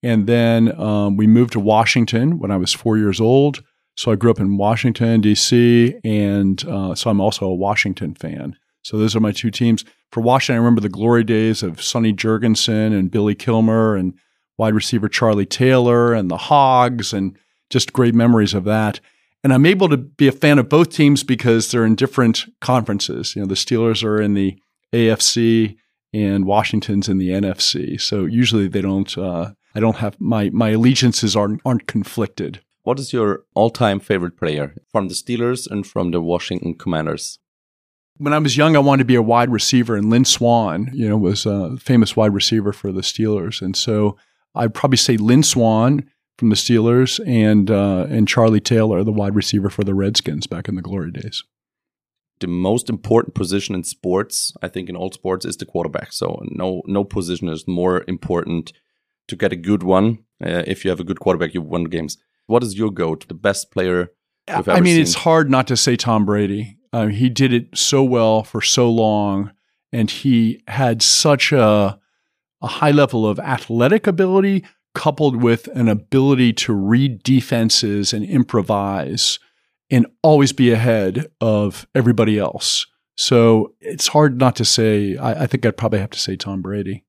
And 0.03 0.27
then 0.27 0.79
um, 0.79 1.15
we 1.15 1.25
moved 1.25 1.53
to 1.53 1.59
Washington 1.59 2.37
when 2.37 2.51
I 2.51 2.57
was 2.57 2.73
four 2.73 2.97
years 2.97 3.21
old. 3.21 3.63
So 3.95 4.11
I 4.11 4.15
grew 4.15 4.31
up 4.31 4.39
in 4.39 4.57
Washington 4.57 5.21
D.C., 5.21 5.95
and 6.03 6.63
uh, 6.67 6.95
so 6.95 7.09
I'm 7.09 7.21
also 7.21 7.45
a 7.45 7.53
Washington 7.53 8.15
fan. 8.15 8.57
So 8.81 8.97
those 8.97 9.15
are 9.15 9.19
my 9.19 9.31
two 9.31 9.51
teams. 9.51 9.85
For 10.11 10.21
Washington, 10.21 10.55
I 10.55 10.65
remember 10.65 10.81
the 10.81 10.89
glory 10.89 11.23
days 11.23 11.63
of 11.63 11.81
Sonny 11.81 12.11
Jurgensen 12.11 12.97
and 12.97 13.09
Billy 13.09 13.35
Kilmer 13.35 13.95
and 13.95 14.13
wide 14.57 14.73
receiver 14.73 15.07
Charlie 15.07 15.45
Taylor 15.45 16.13
and 16.13 16.29
the 16.29 16.37
Hogs 16.37 17.13
and 17.13 17.37
just 17.69 17.93
great 17.93 18.13
memories 18.13 18.53
of 18.53 18.65
that. 18.65 18.99
And 19.43 19.53
I'm 19.53 19.65
able 19.65 19.89
to 19.89 19.97
be 19.97 20.27
a 20.27 20.31
fan 20.31 20.59
of 20.59 20.69
both 20.69 20.89
teams 20.89 21.23
because 21.23 21.71
they're 21.71 21.85
in 21.85 21.95
different 21.95 22.45
conferences. 22.61 23.35
You 23.35 23.41
know, 23.41 23.47
the 23.47 23.55
Steelers 23.55 24.03
are 24.03 24.21
in 24.21 24.33
the 24.33 24.57
AFC 24.93 25.75
and 26.13 26.45
Washington's 26.45 27.09
in 27.09 27.17
the 27.17 27.29
NFC. 27.29 27.99
So 27.99 28.25
usually 28.25 28.67
they 28.67 28.81
don't. 28.81 29.17
Uh, 29.17 29.51
I 29.75 29.79
don't 29.79 29.97
have 29.97 30.19
my 30.19 30.49
my 30.51 30.69
allegiances 30.69 31.35
aren't 31.35 31.61
aren't 31.65 31.87
conflicted. 31.87 32.61
What 32.83 32.99
is 32.99 33.13
your 33.13 33.45
all-time 33.53 33.99
favorite 33.99 34.37
player 34.37 34.75
from 34.91 35.07
the 35.07 35.13
Steelers 35.13 35.71
and 35.71 35.87
from 35.87 36.11
the 36.11 36.21
Washington 36.21 36.75
Commanders? 36.75 37.39
When 38.17 38.33
I 38.33 38.39
was 38.39 38.57
young, 38.57 38.75
I 38.75 38.79
wanted 38.79 39.03
to 39.03 39.05
be 39.05 39.15
a 39.15 39.21
wide 39.21 39.49
receiver, 39.49 39.95
and 39.95 40.09
Lynn 40.09 40.25
Swann, 40.25 40.91
you 40.93 41.07
know, 41.07 41.17
was 41.17 41.45
a 41.45 41.77
famous 41.77 42.15
wide 42.15 42.33
receiver 42.33 42.73
for 42.73 42.91
the 42.91 43.01
Steelers, 43.01 43.61
and 43.61 43.75
so 43.75 44.17
I'd 44.53 44.73
probably 44.73 44.97
say 44.97 45.17
Lynn 45.17 45.43
Swann 45.43 46.09
from 46.37 46.49
the 46.49 46.55
Steelers 46.55 47.25
and 47.25 47.71
uh, 47.71 48.05
and 48.09 48.27
Charlie 48.27 48.59
Taylor, 48.59 49.03
the 49.03 49.11
wide 49.11 49.35
receiver 49.35 49.69
for 49.69 49.83
the 49.83 49.95
Redskins 49.95 50.45
back 50.45 50.67
in 50.67 50.75
the 50.75 50.81
glory 50.81 51.11
days. 51.11 51.43
The 52.39 52.47
most 52.47 52.89
important 52.89 53.35
position 53.35 53.75
in 53.75 53.83
sports, 53.83 54.53
I 54.61 54.67
think, 54.67 54.89
in 54.89 54.95
all 54.95 55.11
sports, 55.11 55.45
is 55.45 55.57
the 55.57 55.65
quarterback. 55.65 56.11
So 56.11 56.43
no 56.49 56.81
no 56.85 57.03
position 57.03 57.49
is 57.49 57.67
more 57.67 58.03
important 58.07 58.73
to 59.27 59.35
get 59.35 59.53
a 59.53 59.57
good 59.57 59.83
one. 59.83 60.19
Uh, 60.43 60.63
if 60.67 60.83
you 60.83 60.89
have 60.89 60.99
a 60.99 61.03
good 61.03 61.19
quarterback, 61.19 61.53
you 61.53 61.61
won 61.61 61.85
games. 61.85 62.17
What 62.47 62.63
is 62.63 62.77
your 62.77 62.91
goat, 62.91 63.27
the 63.27 63.33
best 63.33 63.71
player? 63.71 64.11
I 64.47 64.81
mean, 64.81 64.95
seen? 64.95 65.01
it's 65.01 65.13
hard 65.13 65.49
not 65.49 65.67
to 65.67 65.77
say 65.77 65.95
Tom 65.95 66.25
Brady. 66.25 66.77
Um, 66.91 67.09
he 67.09 67.29
did 67.29 67.53
it 67.53 67.77
so 67.77 68.03
well 68.03 68.43
for 68.43 68.61
so 68.61 68.89
long, 68.89 69.51
and 69.91 70.09
he 70.11 70.61
had 70.67 71.01
such 71.01 71.51
a 71.51 71.99
a 72.61 72.67
high 72.67 72.91
level 72.91 73.27
of 73.27 73.39
athletic 73.39 74.07
ability, 74.07 74.63
coupled 74.95 75.41
with 75.41 75.67
an 75.75 75.89
ability 75.89 76.53
to 76.53 76.73
read 76.73 77.21
defenses 77.21 78.13
and 78.13 78.23
improvise 78.25 79.37
and 79.91 80.07
always 80.23 80.53
be 80.53 80.71
ahead 80.71 81.27
of 81.41 81.85
everybody 81.93 82.39
else. 82.39 82.87
So 83.15 83.75
it's 83.79 84.07
hard 84.07 84.39
not 84.39 84.55
to 84.55 84.65
say. 84.65 85.17
I, 85.17 85.43
I 85.43 85.47
think 85.47 85.65
I'd 85.65 85.77
probably 85.77 85.99
have 85.99 86.09
to 86.11 86.19
say 86.19 86.35
Tom 86.35 86.61
Brady. 86.61 87.03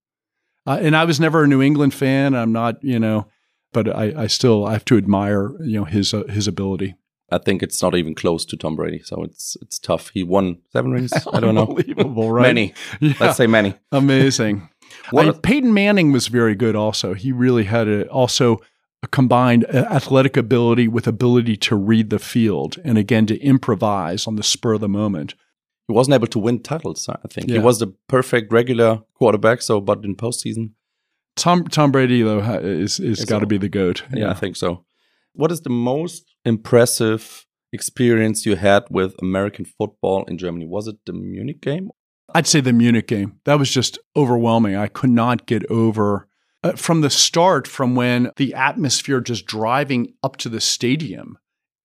Uh, 0.67 0.79
and 0.81 0.97
I 0.97 1.05
was 1.05 1.21
never 1.21 1.45
a 1.45 1.49
New 1.49 1.63
England 1.63 1.95
fan. 1.95 2.35
I'm 2.35 2.53
not, 2.53 2.83
you 2.83 2.99
know, 2.99 3.27
but 3.73 3.95
I, 3.95 4.23
I 4.23 4.27
still 4.27 4.67
I 4.67 4.73
have 4.73 4.85
to 4.87 4.97
admire, 4.97 5.51
you 5.61 5.79
know, 5.79 5.85
his 5.85 6.15
uh, 6.15 6.25
his 6.25 6.47
ability. 6.47 6.95
I 7.31 7.39
think 7.39 7.63
it's 7.63 7.83
not 7.83 7.95
even 7.95 8.15
close 8.15 8.45
to 8.47 8.57
Tom 8.57 8.77
Brady, 8.77 9.01
so 9.01 9.23
it's 9.23 9.57
it's 9.61 9.79
tough. 9.79 10.11
He 10.11 10.23
won 10.23 10.59
seven 10.73 10.93
rings. 10.93 11.13
I 11.33 11.41
don't 11.41 11.55
know, 11.55 11.67
unbelievable, 11.67 12.31
right? 12.31 12.43
Many. 12.43 12.75
Yeah. 13.01 13.15
Let's 13.21 13.37
say 13.37 13.47
many. 13.47 13.75
Amazing. 13.93 14.69
I, 15.17 15.33
Peyton 15.33 15.75
Manning 15.75 16.13
was 16.13 16.29
very 16.29 16.55
good 16.55 16.77
also. 16.77 17.15
He 17.15 17.33
really 17.33 17.65
had 17.65 17.89
a, 17.89 18.07
also 18.09 18.61
a 19.03 19.09
combined 19.09 19.65
uh, 19.67 19.87
athletic 19.91 20.37
ability 20.37 20.89
with 20.89 21.07
ability 21.07 21.57
to 21.57 21.77
read 21.77 22.11
the 22.11 22.19
field 22.19 22.77
and 22.85 22.97
again 22.97 23.27
to 23.27 23.39
improvise 23.41 24.27
on 24.27 24.37
the 24.37 24.43
spur 24.43 24.75
of 24.75 24.81
the 24.81 24.89
moment. 24.89 25.35
He 25.89 25.95
wasn't 25.95 26.15
able 26.15 26.29
to 26.29 26.39
win 26.39 26.63
titles, 26.63 27.09
I 27.09 27.29
think. 27.29 27.49
Yeah. 27.49 27.55
He 27.55 27.59
was 27.59 27.79
the 27.79 27.95
perfect 28.09 28.53
regular 28.53 29.01
quarterback, 29.15 29.63
so 29.63 29.81
but 29.81 30.05
in 30.05 30.17
postseason. 30.17 30.71
Tom 31.37 31.65
Tom 31.65 31.93
Brady 31.93 32.23
though 32.23 32.41
is 32.63 33.01
is 33.01 33.25
got 33.25 33.41
to 33.41 33.47
be 33.47 33.59
the 33.59 33.69
goat. 33.69 34.03
Yeah. 34.13 34.27
yeah, 34.27 34.31
I 34.31 34.35
think 34.35 34.57
so. 34.57 34.85
What 35.33 35.51
is 35.51 35.63
the 35.63 35.71
most 35.71 36.35
impressive 36.45 37.45
experience 37.73 38.47
you 38.47 38.55
had 38.55 38.85
with 38.89 39.15
American 39.21 39.65
football 39.65 40.25
in 40.27 40.39
Germany? 40.39 40.65
Was 40.65 40.87
it 40.87 40.97
the 41.07 41.13
Munich 41.13 41.61
game 41.61 41.91
I'd 42.33 42.47
say 42.47 42.61
the 42.61 42.73
Munich 42.73 43.07
game. 43.07 43.41
That 43.45 43.59
was 43.59 43.71
just 43.71 43.99
overwhelming. 44.17 44.77
I 44.77 44.89
could 44.89 45.11
not 45.11 45.47
get 45.47 45.65
over 45.71 46.29
uh, 46.63 46.73
from 46.73 47.01
the 47.01 47.11
start, 47.11 47.69
from 47.69 47.95
when 47.95 48.31
the 48.37 48.55
atmosphere 48.55 49.21
just 49.21 49.47
driving 49.47 50.15
up 50.23 50.37
to 50.39 50.49
the 50.49 50.61
stadium 50.61 51.39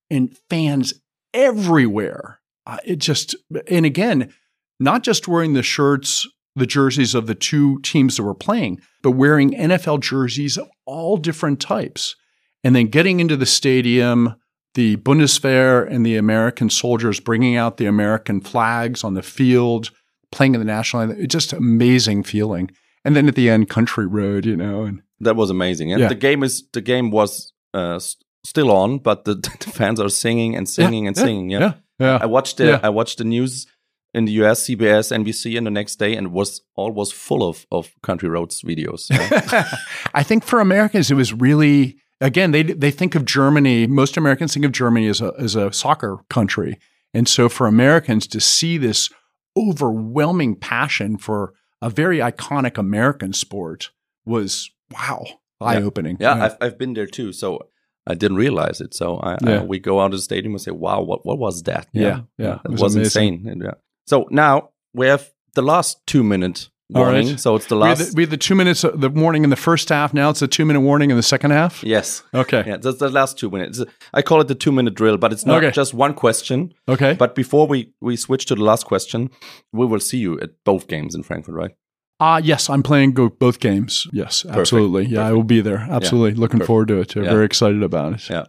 and 0.10 0.36
fans 0.50 0.94
everywhere. 1.34 2.39
Uh, 2.70 2.78
it 2.86 3.00
just, 3.00 3.36
and 3.68 3.86
again, 3.86 4.32
not 4.80 5.04
just 5.04 5.28
wearing 5.28 5.54
the 5.54 5.64
shirts, 5.64 6.28
the 6.56 6.68
jerseys 6.68 7.16
of 7.16 7.26
the 7.26 7.34
two 7.34 7.80
teams 7.80 8.18
that 8.18 8.24
were 8.24 8.36
playing, 8.36 8.80
but 9.02 9.12
wearing 9.12 9.52
NFL 9.52 10.02
jerseys 10.02 10.58
of 10.58 10.70
all 10.86 11.18
different 11.18 11.60
types. 11.60 12.16
And 12.64 12.76
then 12.76 12.88
getting 12.88 13.20
into 13.20 13.36
the 13.36 13.46
stadium, 13.46 14.36
the 14.76 14.98
Bundeswehr 14.98 15.90
and 15.90 16.06
the 16.06 16.16
American 16.16 16.70
soldiers 16.70 17.20
bringing 17.20 17.56
out 17.56 17.78
the 17.78 17.88
American 17.88 18.40
flags 18.40 19.04
on 19.04 19.16
the 19.16 19.24
field 19.24 19.90
playing 20.32 20.54
in 20.54 20.62
the 20.62 20.66
national 20.66 21.02
anthem. 21.02 21.20
It's 21.20 21.32
just 21.32 21.54
amazing 21.54 22.24
feeling. 22.24 22.70
And 23.04 23.16
then 23.16 23.28
at 23.28 23.36
the 23.36 23.50
end, 23.50 23.70
Country 23.70 24.06
Road, 24.06 24.46
you 24.46 24.56
know, 24.56 24.84
and 24.84 25.02
that 25.22 25.36
was 25.36 25.50
amazing. 25.50 25.92
And 25.92 26.02
yeah. 26.02 26.08
the 26.10 26.16
game 26.16 26.44
is 26.44 26.68
the 26.74 26.82
game 26.82 27.10
was 27.10 27.52
uh, 27.74 28.00
still 28.44 28.72
on, 28.72 29.00
but 29.00 29.26
the, 29.26 29.36
the, 29.60 29.72
fans 29.72 30.00
are 30.00 30.10
singing 30.10 30.56
and 30.56 30.70
singing 30.70 31.06
yeah, 31.06 31.08
and 31.08 31.18
yeah, 31.18 31.24
singing. 31.24 31.50
Yeah, 31.50 31.74
yeah. 32.00 32.18
I 32.22 32.26
watched 32.26 32.58
the 32.58 32.80
I 32.84 32.90
watched 32.90 33.18
the 33.18 33.24
news 33.24 33.68
in 34.14 34.26
the 34.26 34.32
US, 34.44 34.66
CBS, 34.66 35.16
NBC, 35.16 35.58
and 35.58 35.68
the 35.68 35.72
next 35.72 35.98
day, 35.98 36.16
and 36.16 36.28
it 36.28 36.32
was 36.32 36.62
all 36.76 36.92
was 36.92 37.12
full 37.12 37.48
of 37.48 37.66
of 37.72 37.92
Country 38.02 38.30
Roads 38.30 38.62
videos. 38.62 39.08
I 40.14 40.24
think 40.24 40.44
for 40.44 40.60
Americans, 40.60 41.12
it 41.12 41.16
was 41.16 41.34
really 41.34 41.98
again 42.22 42.52
they 42.52 42.64
they 42.64 42.92
think 42.92 43.16
of 43.16 43.26
Germany. 43.26 43.88
Most 43.88 44.18
Americans 44.18 44.54
think 44.54 44.66
of 44.66 44.72
Germany 44.72 45.08
as 45.08 45.22
a 45.22 45.34
as 45.38 45.56
a 45.56 45.72
soccer 45.72 46.20
country, 46.30 46.80
and 47.14 47.28
so 47.28 47.50
for 47.50 47.68
Americans 47.68 48.28
to 48.28 48.40
see 48.40 48.78
this 48.78 49.10
overwhelming 49.58 50.56
passion 50.56 51.18
for 51.18 51.54
a 51.82 51.90
very 51.90 52.20
iconic 52.20 52.78
American 52.78 53.34
sport 53.34 53.92
was 54.26 54.70
wow, 54.92 55.26
eye 55.62 55.82
opening. 55.82 56.18
Yeah, 56.20 56.36
yeah, 56.36 56.46
I've, 56.46 56.58
I've 56.62 56.78
been 56.78 56.94
there 56.94 57.08
too. 57.08 57.32
So 57.32 57.68
I 58.10 58.16
didn't 58.16 58.38
realize 58.38 58.82
it. 58.82 58.94
So 58.94 59.18
I, 59.18 59.38
yeah. 59.42 59.60
I, 59.60 59.64
we 59.64 59.80
go 59.80 60.02
out 60.02 60.12
to 60.12 60.18
the 60.18 60.22
stadium 60.22 60.54
and 60.54 60.62
say, 60.62 60.72
wow, 60.72 61.02
what, 61.02 61.26
what 61.26 61.38
was 61.38 61.64
that? 61.64 61.88
Yeah, 61.94 62.04
yeah. 62.04 62.22
yeah 62.38 62.60
it 62.66 62.72
was, 62.72 62.82
was 62.82 62.96
insane. 62.96 63.48
And, 63.48 63.62
yeah. 63.64 63.76
So 64.08 64.28
now 64.32 64.72
we 64.94 65.08
have 65.08 65.32
the 65.54 65.62
last 65.62 66.06
two 66.08 66.24
minutes 66.24 66.70
warning. 66.90 67.28
Right. 67.28 67.40
So 67.40 67.56
it's 67.56 67.68
the 67.68 67.76
last. 67.76 68.00
We 68.00 68.04
had 68.04 68.12
the, 68.12 68.16
we 68.16 68.24
had 68.24 68.30
the, 68.32 68.38
two 68.38 68.56
minutes, 68.56 68.84
uh, 68.84 68.92
the 68.96 69.10
warning 69.10 69.44
in 69.44 69.52
the 69.52 69.56
first 69.56 69.90
half. 69.90 70.14
Now 70.14 70.32
it's 70.32 70.42
a 70.42 70.48
two 70.48 70.66
minute 70.66 70.82
warning 70.82 71.12
in 71.12 71.18
the 71.18 71.24
second 71.24 71.52
half. 71.52 71.84
Yes. 71.84 72.24
Okay. 72.34 72.64
Yeah, 72.66 72.78
that's 72.78 72.98
the 72.98 73.10
last 73.10 73.38
two 73.38 73.50
minutes. 73.50 73.84
I 74.14 74.22
call 74.22 74.42
it 74.42 74.48
the 74.48 74.56
two 74.56 74.72
minute 74.72 74.96
drill, 74.96 75.18
but 75.18 75.32
it's 75.32 75.46
not 75.46 75.64
okay. 75.64 75.72
just 75.72 75.94
one 75.94 76.14
question. 76.14 76.74
Okay. 76.88 77.14
But 77.14 77.36
before 77.36 77.68
we 77.68 77.94
we 78.02 78.16
switch 78.16 78.46
to 78.48 78.56
the 78.56 78.64
last 78.64 78.86
question, 78.86 79.30
we 79.72 79.86
will 79.86 80.00
see 80.00 80.18
you 80.18 80.40
at 80.40 80.50
both 80.64 80.88
games 80.88 81.14
in 81.14 81.24
Frankfurt, 81.24 81.54
right? 81.54 81.72
Ah, 82.22 82.34
uh, 82.36 82.38
yes, 82.40 82.70
I'm 82.70 82.84
playing 82.84 83.14
go- 83.14 83.30
both 83.30 83.60
games. 83.60 84.06
Yes, 84.12 84.44
Perfect. 84.44 84.60
absolutely. 84.60 85.04
Yeah, 85.04 85.20
Perfect. 85.20 85.30
I 85.30 85.34
will 85.34 85.44
be 85.44 85.62
there. 85.62 85.88
Absolutely, 85.90 86.32
yeah. 86.32 86.42
looking 86.42 86.60
Perfect. 86.60 86.68
forward 86.68 86.88
to 86.90 87.00
it. 87.00 87.16
Yeah. 87.16 87.24
Very 87.24 87.46
excited 87.46 87.82
about 87.82 88.14
it. 88.14 88.30
Yeah. 88.30 88.46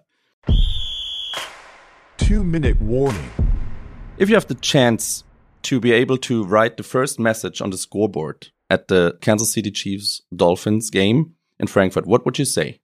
Two 2.17 2.45
minute 2.45 2.81
warning. 2.81 3.31
If 4.19 4.29
you 4.29 4.35
have 4.35 4.47
the 4.47 4.55
chance 4.57 5.25
to 5.63 5.81
be 5.81 5.93
able 5.93 6.19
to 6.19 6.45
write 6.45 6.77
the 6.77 6.83
first 6.83 7.19
message 7.19 7.61
on 7.61 7.71
the 7.71 7.79
scoreboard 7.79 8.49
at 8.69 8.89
the 8.89 9.17
Kansas 9.21 9.53
City 9.53 9.71
Chiefs 9.71 10.23
Dolphins 10.35 10.91
game 10.91 11.35
in 11.59 11.67
Frankfurt, 11.67 12.07
what 12.07 12.25
would 12.25 12.39
you 12.39 12.45
say? 12.45 12.81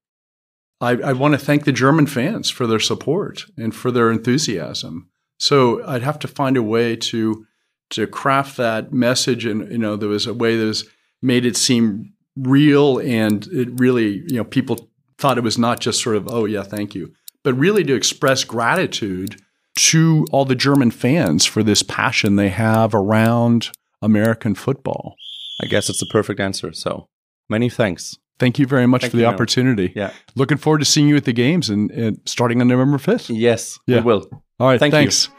I, 0.81 0.91
I 0.93 1.13
want 1.15 1.33
to 1.35 1.39
thank 1.39 1.65
the 1.65 1.73
German 1.73 2.07
fans 2.07 2.51
for 2.51 2.67
their 2.67 2.81
support 2.81 3.47
and 3.57 3.75
for 3.75 3.91
their 3.91 4.11
enthusiasm. 4.11 5.09
So 5.39 5.85
I'd 5.87 6.03
have 6.03 6.19
to 6.21 6.29
find 6.29 6.57
a 6.57 6.63
way 6.63 6.97
to 6.97 7.47
to 7.91 8.07
craft 8.07 8.57
that 8.57 8.93
message, 8.93 9.45
and 9.45 9.71
you 9.71 9.79
know, 9.79 9.97
there 9.97 10.09
was 10.09 10.27
a 10.27 10.35
way 10.35 10.57
that 10.57 10.65
was 10.65 10.89
made 11.23 11.47
it 11.47 11.57
seem 11.57 12.13
real, 12.37 12.99
and 12.99 13.47
it 13.49 13.69
really, 13.81 14.23
you 14.27 14.37
know, 14.37 14.45
people 14.45 14.89
thought 15.19 15.39
it 15.39 15.45
was 15.45 15.59
not 15.59 15.81
just 15.81 16.03
sort 16.03 16.17
of, 16.17 16.29
oh 16.29 16.45
yeah, 16.45 16.63
thank 16.63 16.95
you, 16.95 17.13
but 17.43 17.55
really 17.55 17.85
to 17.85 17.95
express 17.95 18.45
gratitude 18.45 19.41
to 19.77 20.27
all 20.31 20.45
the 20.45 20.55
German 20.55 20.91
fans 20.91 21.45
for 21.45 21.63
this 21.63 21.83
passion 21.83 22.37
they 22.37 22.49
have 22.49 22.95
around 22.95 23.71
American 24.03 24.55
football. 24.55 25.15
I 25.63 25.67
guess 25.67 25.89
it's 25.89 26.01
the 26.01 26.07
perfect 26.07 26.41
answer. 26.41 26.73
So 26.73 27.09
many 27.49 27.69
thanks. 27.69 28.17
Thank 28.39 28.59
you 28.59 28.67
very 28.67 28.87
much 28.87 29.03
Thank 29.03 29.13
for 29.13 29.17
the 29.17 29.25
opportunity. 29.25 29.93
Yeah. 29.97 30.13
Looking 30.35 30.59
forward 30.59 30.81
to 30.81 30.85
seeing 30.85 31.09
you 31.09 31.17
at 31.17 31.25
the 31.25 31.33
games 31.33 31.71
and, 31.71 31.91
and 31.91 32.21
starting 32.27 32.61
on 32.61 32.69
November 32.69 32.99
5th. 32.99 33.35
Yes, 33.35 33.79
yeah. 33.87 33.99
we 33.99 34.03
will. 34.05 34.29
All 34.61 34.69
right, 34.69 34.79
Thank 34.79 34.93
thanks. 34.93 35.29
You. 35.29 35.33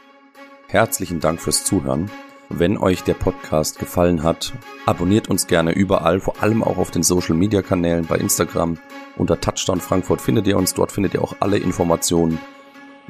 Herzlichen 0.68 1.20
Dank 1.20 1.40
fürs 1.40 1.64
Zuhören. 1.64 2.10
Wenn 2.50 2.78
euch 2.78 3.02
der 3.04 3.14
Podcast 3.14 3.78
gefallen 3.78 4.22
hat, 4.22 4.54
abonniert 4.86 5.28
uns 5.28 5.46
gerne 5.46 5.72
überall, 5.72 6.20
vor 6.20 6.42
allem 6.42 6.62
auch 6.62 6.78
auf 6.78 6.90
den 6.90 7.02
Social 7.02 7.36
Media 7.36 7.62
Kanälen 7.62 8.06
bei 8.06 8.16
Instagram. 8.16 8.78
Unter 9.16 9.40
Touchdown 9.40 9.80
Frankfurt 9.80 10.20
findet 10.20 10.46
ihr 10.46 10.56
uns, 10.56 10.74
dort 10.74 10.92
findet 10.92 11.14
ihr 11.14 11.22
auch 11.22 11.36
alle 11.40 11.58
Informationen 11.58 12.38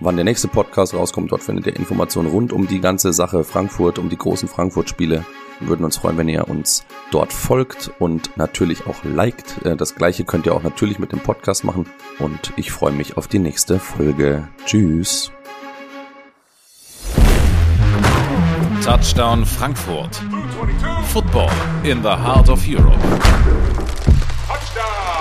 wann 0.00 0.16
der 0.16 0.24
nächste 0.24 0.48
Podcast 0.48 0.94
rauskommt. 0.94 1.32
Dort 1.32 1.42
findet 1.42 1.66
ihr 1.66 1.76
Informationen 1.76 2.30
rund 2.30 2.52
um 2.52 2.66
die 2.66 2.80
ganze 2.80 3.12
Sache 3.12 3.44
Frankfurt, 3.44 3.98
um 3.98 4.08
die 4.08 4.18
großen 4.18 4.48
Frankfurt-Spiele. 4.48 5.24
Wir 5.60 5.68
würden 5.68 5.84
uns 5.84 5.96
freuen, 5.96 6.16
wenn 6.16 6.28
ihr 6.28 6.48
uns 6.48 6.84
dort 7.10 7.32
folgt 7.32 7.90
und 7.98 8.36
natürlich 8.36 8.86
auch 8.86 9.04
liked. 9.04 9.64
Äh, 9.64 9.76
das 9.76 9.94
gleiche 9.96 10.24
könnt 10.24 10.46
ihr 10.46 10.54
auch 10.54 10.62
natürlich 10.62 10.98
mit 10.98 11.12
dem 11.12 11.20
Podcast 11.20 11.64
machen. 11.64 11.86
Und 12.18 12.52
ich 12.56 12.70
freue 12.70 12.92
mich 12.92 13.16
auf 13.16 13.26
die 13.26 13.40
nächste 13.40 13.78
Folge. 13.78 14.48
Tschüss. 14.66 15.32
Touchdown 18.82 19.44
Frankfurt. 19.44 20.14
Football 21.08 21.50
in 21.84 22.02
the 22.02 22.16
heart 22.16 22.48
of 22.48 22.66
Europe. 22.66 23.00
Touchdown. 24.46 25.17